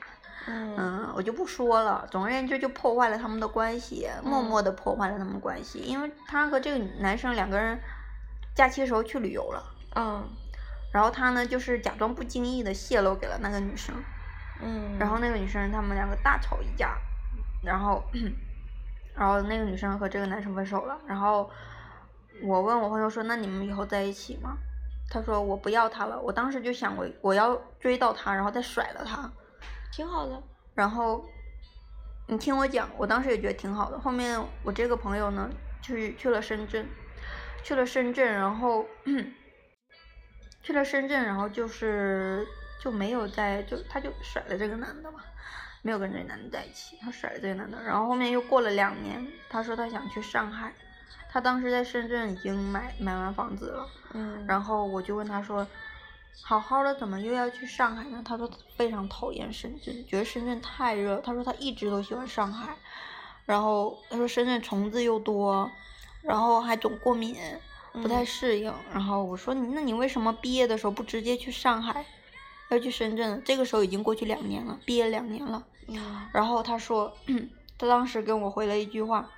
[0.47, 2.07] 嗯，我就不说了。
[2.11, 5.79] 总而言之，就破坏了他们的关系，默默的破坏了他们关系。
[5.79, 7.79] 因为他和这个男生两个人
[8.55, 9.63] 假期的时候去旅游了，
[9.95, 10.29] 嗯，
[10.91, 13.95] 然后他呢就是假装不经意的泄露给了那个女生，
[14.61, 16.97] 嗯，然后那个女生他们两个大吵一架。
[17.63, 18.03] 然后，
[19.15, 20.99] 然后那个女生和这个男生分手了。
[21.07, 21.49] 然后
[22.41, 24.57] 我问我朋友说：“那你们以后在一起吗？”
[25.09, 29.31] 他说：“我不要他了。”我当时就想，我我要追到他，然后再甩了他，
[29.91, 30.41] 挺好的。
[30.73, 31.23] 然后
[32.27, 33.99] 你听我讲，我当时也觉得挺好的。
[33.99, 35.49] 后面我这个朋友呢，
[35.81, 36.87] 去去了深圳，
[37.63, 38.85] 去了深圳，然后
[40.63, 42.47] 去了深圳，然后就是
[42.81, 45.19] 就没有再就他就甩了这个男的嘛。
[45.83, 50.73] 没有跟这个男的在一起，他甩了这个男的，然后后面又过了两年，他说他想去上海，
[51.29, 55.67] 他当时在深圳已经买买完房子了，嗯，然后我就问他说，
[56.41, 58.23] 好好的怎么又要去上海呢？
[58.25, 61.17] 他说非常讨厌深圳，觉得深圳太热。
[61.17, 62.75] 他说他一直都喜欢上海，
[63.45, 65.69] 然后他说深圳虫子又多，
[66.21, 67.35] 然后还总过敏，
[67.91, 68.73] 不太适应。
[68.93, 72.05] 然后我说你那你为什么毕业的时候不直接去上海，
[72.73, 73.41] 要去深圳？
[73.45, 75.63] 这个时候已经过去两年了，毕业两年了。
[76.33, 77.15] 然后他说，
[77.77, 79.29] 他当时跟我回了一句话，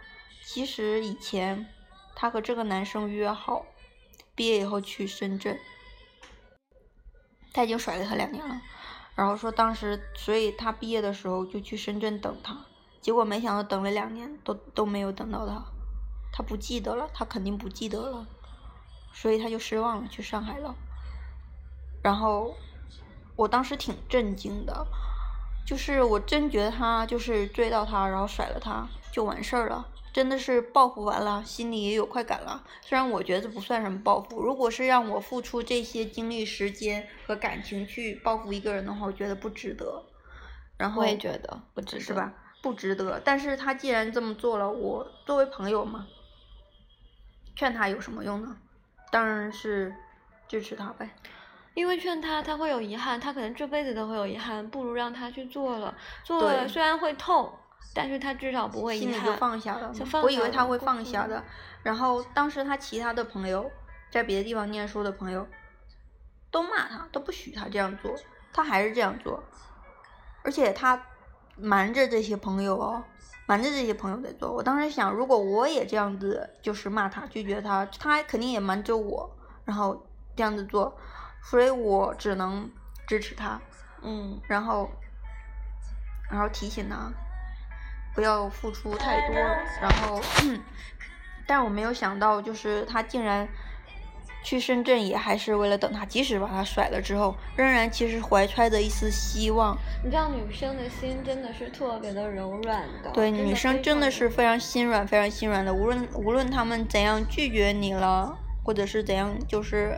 [0.43, 1.67] 其实以前
[2.15, 3.65] 他和这个男生约好，
[4.36, 5.59] 毕业以后去深圳，
[7.53, 8.61] 他已经甩了他两年了，
[9.15, 12.65] 然后说当时，所以他毕业的时候就去深圳等他，
[13.01, 15.65] 结果没想到等了两年都都没有等到他，
[16.31, 18.27] 他不记得了，他肯定不记得了，
[19.13, 20.75] 所以他就失望了，去上海了。
[22.03, 22.55] 然后
[23.36, 24.88] 我当时挺震惊的，
[25.65, 29.88] 就是我真觉得他就是追到他，然后甩了他就完事儿了。
[30.13, 32.63] 真的是报复完了，心里也有快感了。
[32.81, 40.05] 虽然我觉得不算什么报复，如果是让我付出这些精力、时间和感情去报复一个人的话，我觉得不值得。
[40.77, 42.33] 然后我也觉得不值得，是吧？
[42.61, 43.19] 不值得。
[43.19, 46.07] 但是他既然这么做了，我作为朋友嘛，
[47.53, 48.55] 劝他有什么用呢？
[49.11, 49.93] 当然是
[50.47, 51.09] 支持他呗。
[51.76, 55.93] 因为劝他，他会有遗憾，他可能这辈子都会有遗憾，不如让他去做了。
[56.23, 57.53] 做了虽然会痛。
[57.93, 61.41] 但是他至少不会心里就放下了，我以为他会放下的。
[61.84, 63.69] 然后当时他其他的朋友，
[64.09, 65.47] 在别的地方念书的朋友，
[66.49, 68.13] 都骂他，都不许他这样做，
[68.51, 69.41] 他还是这样做。
[70.43, 71.01] 而且他
[71.55, 73.03] 瞒着这些朋友哦，
[73.45, 74.51] 瞒着这些朋友在做。
[74.51, 79.30] 我当时想，如果我也这样子，就是骂他，拒绝他，他肯定也瞒着我，
[79.63, 80.05] 然后
[80.36, 80.97] 这样子做，
[81.49, 82.69] 所以我只能
[83.07, 83.61] 支持他。
[84.01, 84.89] 嗯，然后，
[86.29, 87.11] 然后提醒他。
[88.13, 90.21] 不要付出太多，然后，
[91.45, 93.45] 但我没有想到，就是他竟然
[94.41, 96.05] 去深圳，也还是为了等他。
[96.05, 99.77] 即使把他甩了之后，仍然其实怀揣着一丝希望。
[100.01, 103.11] 你知道，女生的心真的是特别的柔软的。
[103.11, 105.73] 对，女生真的是非常心软，非常心软的。
[105.73, 108.33] 无论无论他们怎样拒绝你了，
[108.63, 109.93] 或者是怎样，就是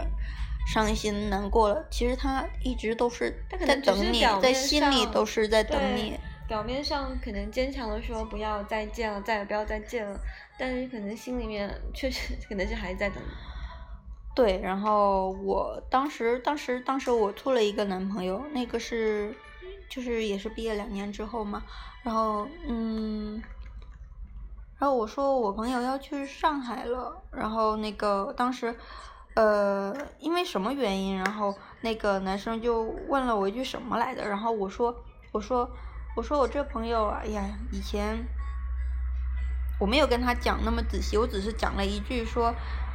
[0.67, 6.19] 伤心难过了，其实他一直都是在等你，在心里都是在等你。
[6.47, 10.19] 表面上可能坚强的说不要再见了，再也不要再见了，
[10.57, 13.21] 但是可能心里面确实可能是还在等。
[14.35, 19.35] 对，然后我当时，当时，当时我处了一个男朋友，那个是，
[19.89, 21.63] 就是也是毕业两年之后嘛，
[22.03, 23.41] 然后嗯，
[24.77, 28.73] 然后我说我朋友要去上海了，然后那个当时，
[29.37, 34.95] 呃，因为什么原因，然后那个男生就问了我一句什么来着，然后我说，
[35.31, 35.69] 我说。
[36.15, 38.17] 我说我这朋友啊，哎呀，以前
[39.79, 42.51] 我没有跟他讲那么仔细，我只是讲了一句说，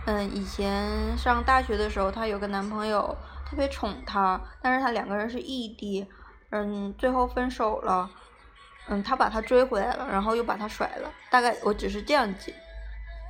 [0.07, 3.17] 嗯，以前上大学的时候，她有个男朋友
[3.49, 6.05] 特别宠她，但是她两个人是异地，
[6.51, 8.11] 嗯，最后分手了，
[8.89, 12.53] 嗯，他把她追回来了，然后又把她甩了，大概我只是这样简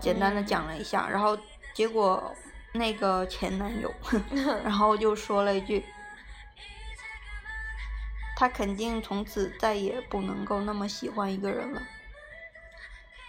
[0.00, 1.36] 简单的讲了一下，然后
[1.74, 2.34] 结果
[2.72, 3.92] 那个前男友，
[4.64, 5.84] 然后就说了一句。
[8.34, 11.82] 他肯定从此再也不能够那么喜欢一个人了，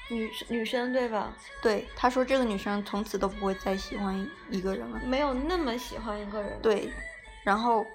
[0.09, 1.31] 女女生对吧？
[1.61, 6.59] 对，他说这个女生从此都不会再喜欢一个人了，没有那么喜欢一个人。
[6.63, 6.91] 对，
[7.43, 7.85] 然后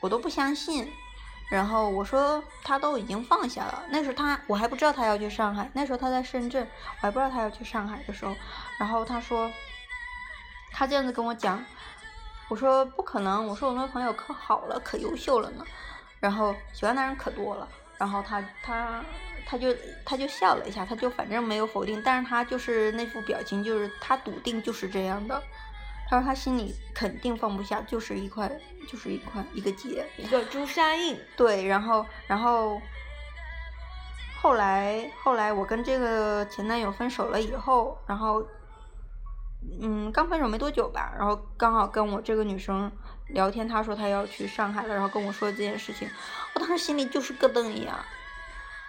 [0.00, 0.88] 我都不相信，
[1.50, 3.82] 然后我说他都已经放下了。
[3.90, 6.64] 那时候他我还不知道他要去上海，那时候他在深圳，
[6.98, 8.36] 我还不知道他要去上海的时候，
[8.78, 9.50] 然后他说
[10.72, 11.64] 他这样子跟我讲，
[12.48, 15.64] 我说不可能，我说我那个朋友可好了，可优秀了呢。
[16.18, 17.66] 然后喜欢的人可多了，
[17.96, 19.02] 然后他他
[19.46, 25.42] 他就他就笑了一下，他就反正没有否定，但是他就是那副表情，就是他笃定就是这样的。
[26.08, 28.50] 他说他心里肯定放不下，就是一块
[28.88, 31.18] 就是一块一个结，一个朱砂印。
[31.36, 32.82] 对，然后然后
[34.42, 38.44] 后来后来我跟这个前男友分手了以后，然后
[39.80, 42.90] 嗯刚分手没多久吧，然后刚好跟我这个女生。
[43.32, 46.10] 聊天，她说她要去上海了，然后跟我说这件事情，
[46.52, 47.96] 我当时心里就是咯噔一样，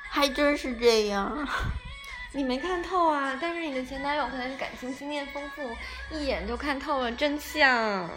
[0.10, 1.48] 还真是这样。
[2.34, 5.70] 你没看透啊，但是你的前男友可能感情经验丰富，
[6.10, 8.10] 一眼就看透了真相。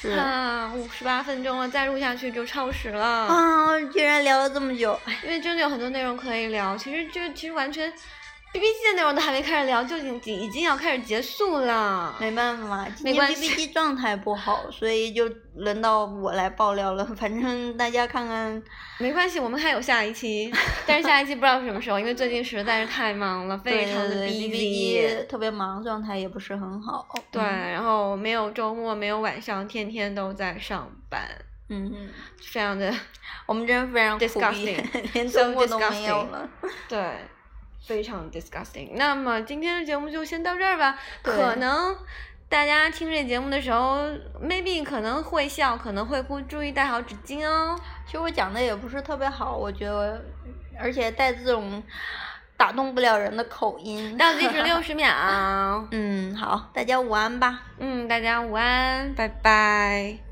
[0.00, 3.04] 是啊，五十八分钟了，再录下去就超时了。
[3.26, 7.92] 啊，居然聊了这么久，因为真的有很多内容可以聊，其实就其实完全。
[8.56, 12.16] B B G 的内容都还没开始聊，就已经已经要开始结束了。
[12.18, 17.04] 没办法，今天 B B G 状态不好， 所以就轮到我来爆料了。
[17.14, 18.62] 反正大家看看。
[18.98, 20.50] 没关系，我们还有下一期，
[20.86, 27.06] 但是下一期不知道什么时候，因为最近实在是太忙了，非常的 B B G，特别忙，状态也不是很好。
[27.30, 31.20] 对，然后没有周末，没有晚上，天天都在上班。
[31.68, 31.92] 嗯，
[32.40, 32.90] 非常的，
[33.44, 34.82] 我们真的非常苦逼，
[35.12, 36.48] 连周末都没有了。
[36.88, 36.98] 对。
[37.86, 38.90] 非常 disgusting。
[38.94, 40.98] 那么今天的节目就先到这儿吧。
[41.22, 41.96] 可能
[42.48, 44.08] 大家听这节目的时候
[44.42, 47.78] ，maybe 可能会笑，可能会哭，注意带好纸巾哦。
[48.04, 50.24] 其实我讲的也不是特别好，我觉得，
[50.78, 51.82] 而且带这种
[52.56, 54.16] 打动不了人的口音。
[54.16, 55.86] 倒计时 六十秒。
[55.92, 57.62] 嗯，好，大家午安吧。
[57.78, 60.25] 嗯，大家午安，拜拜。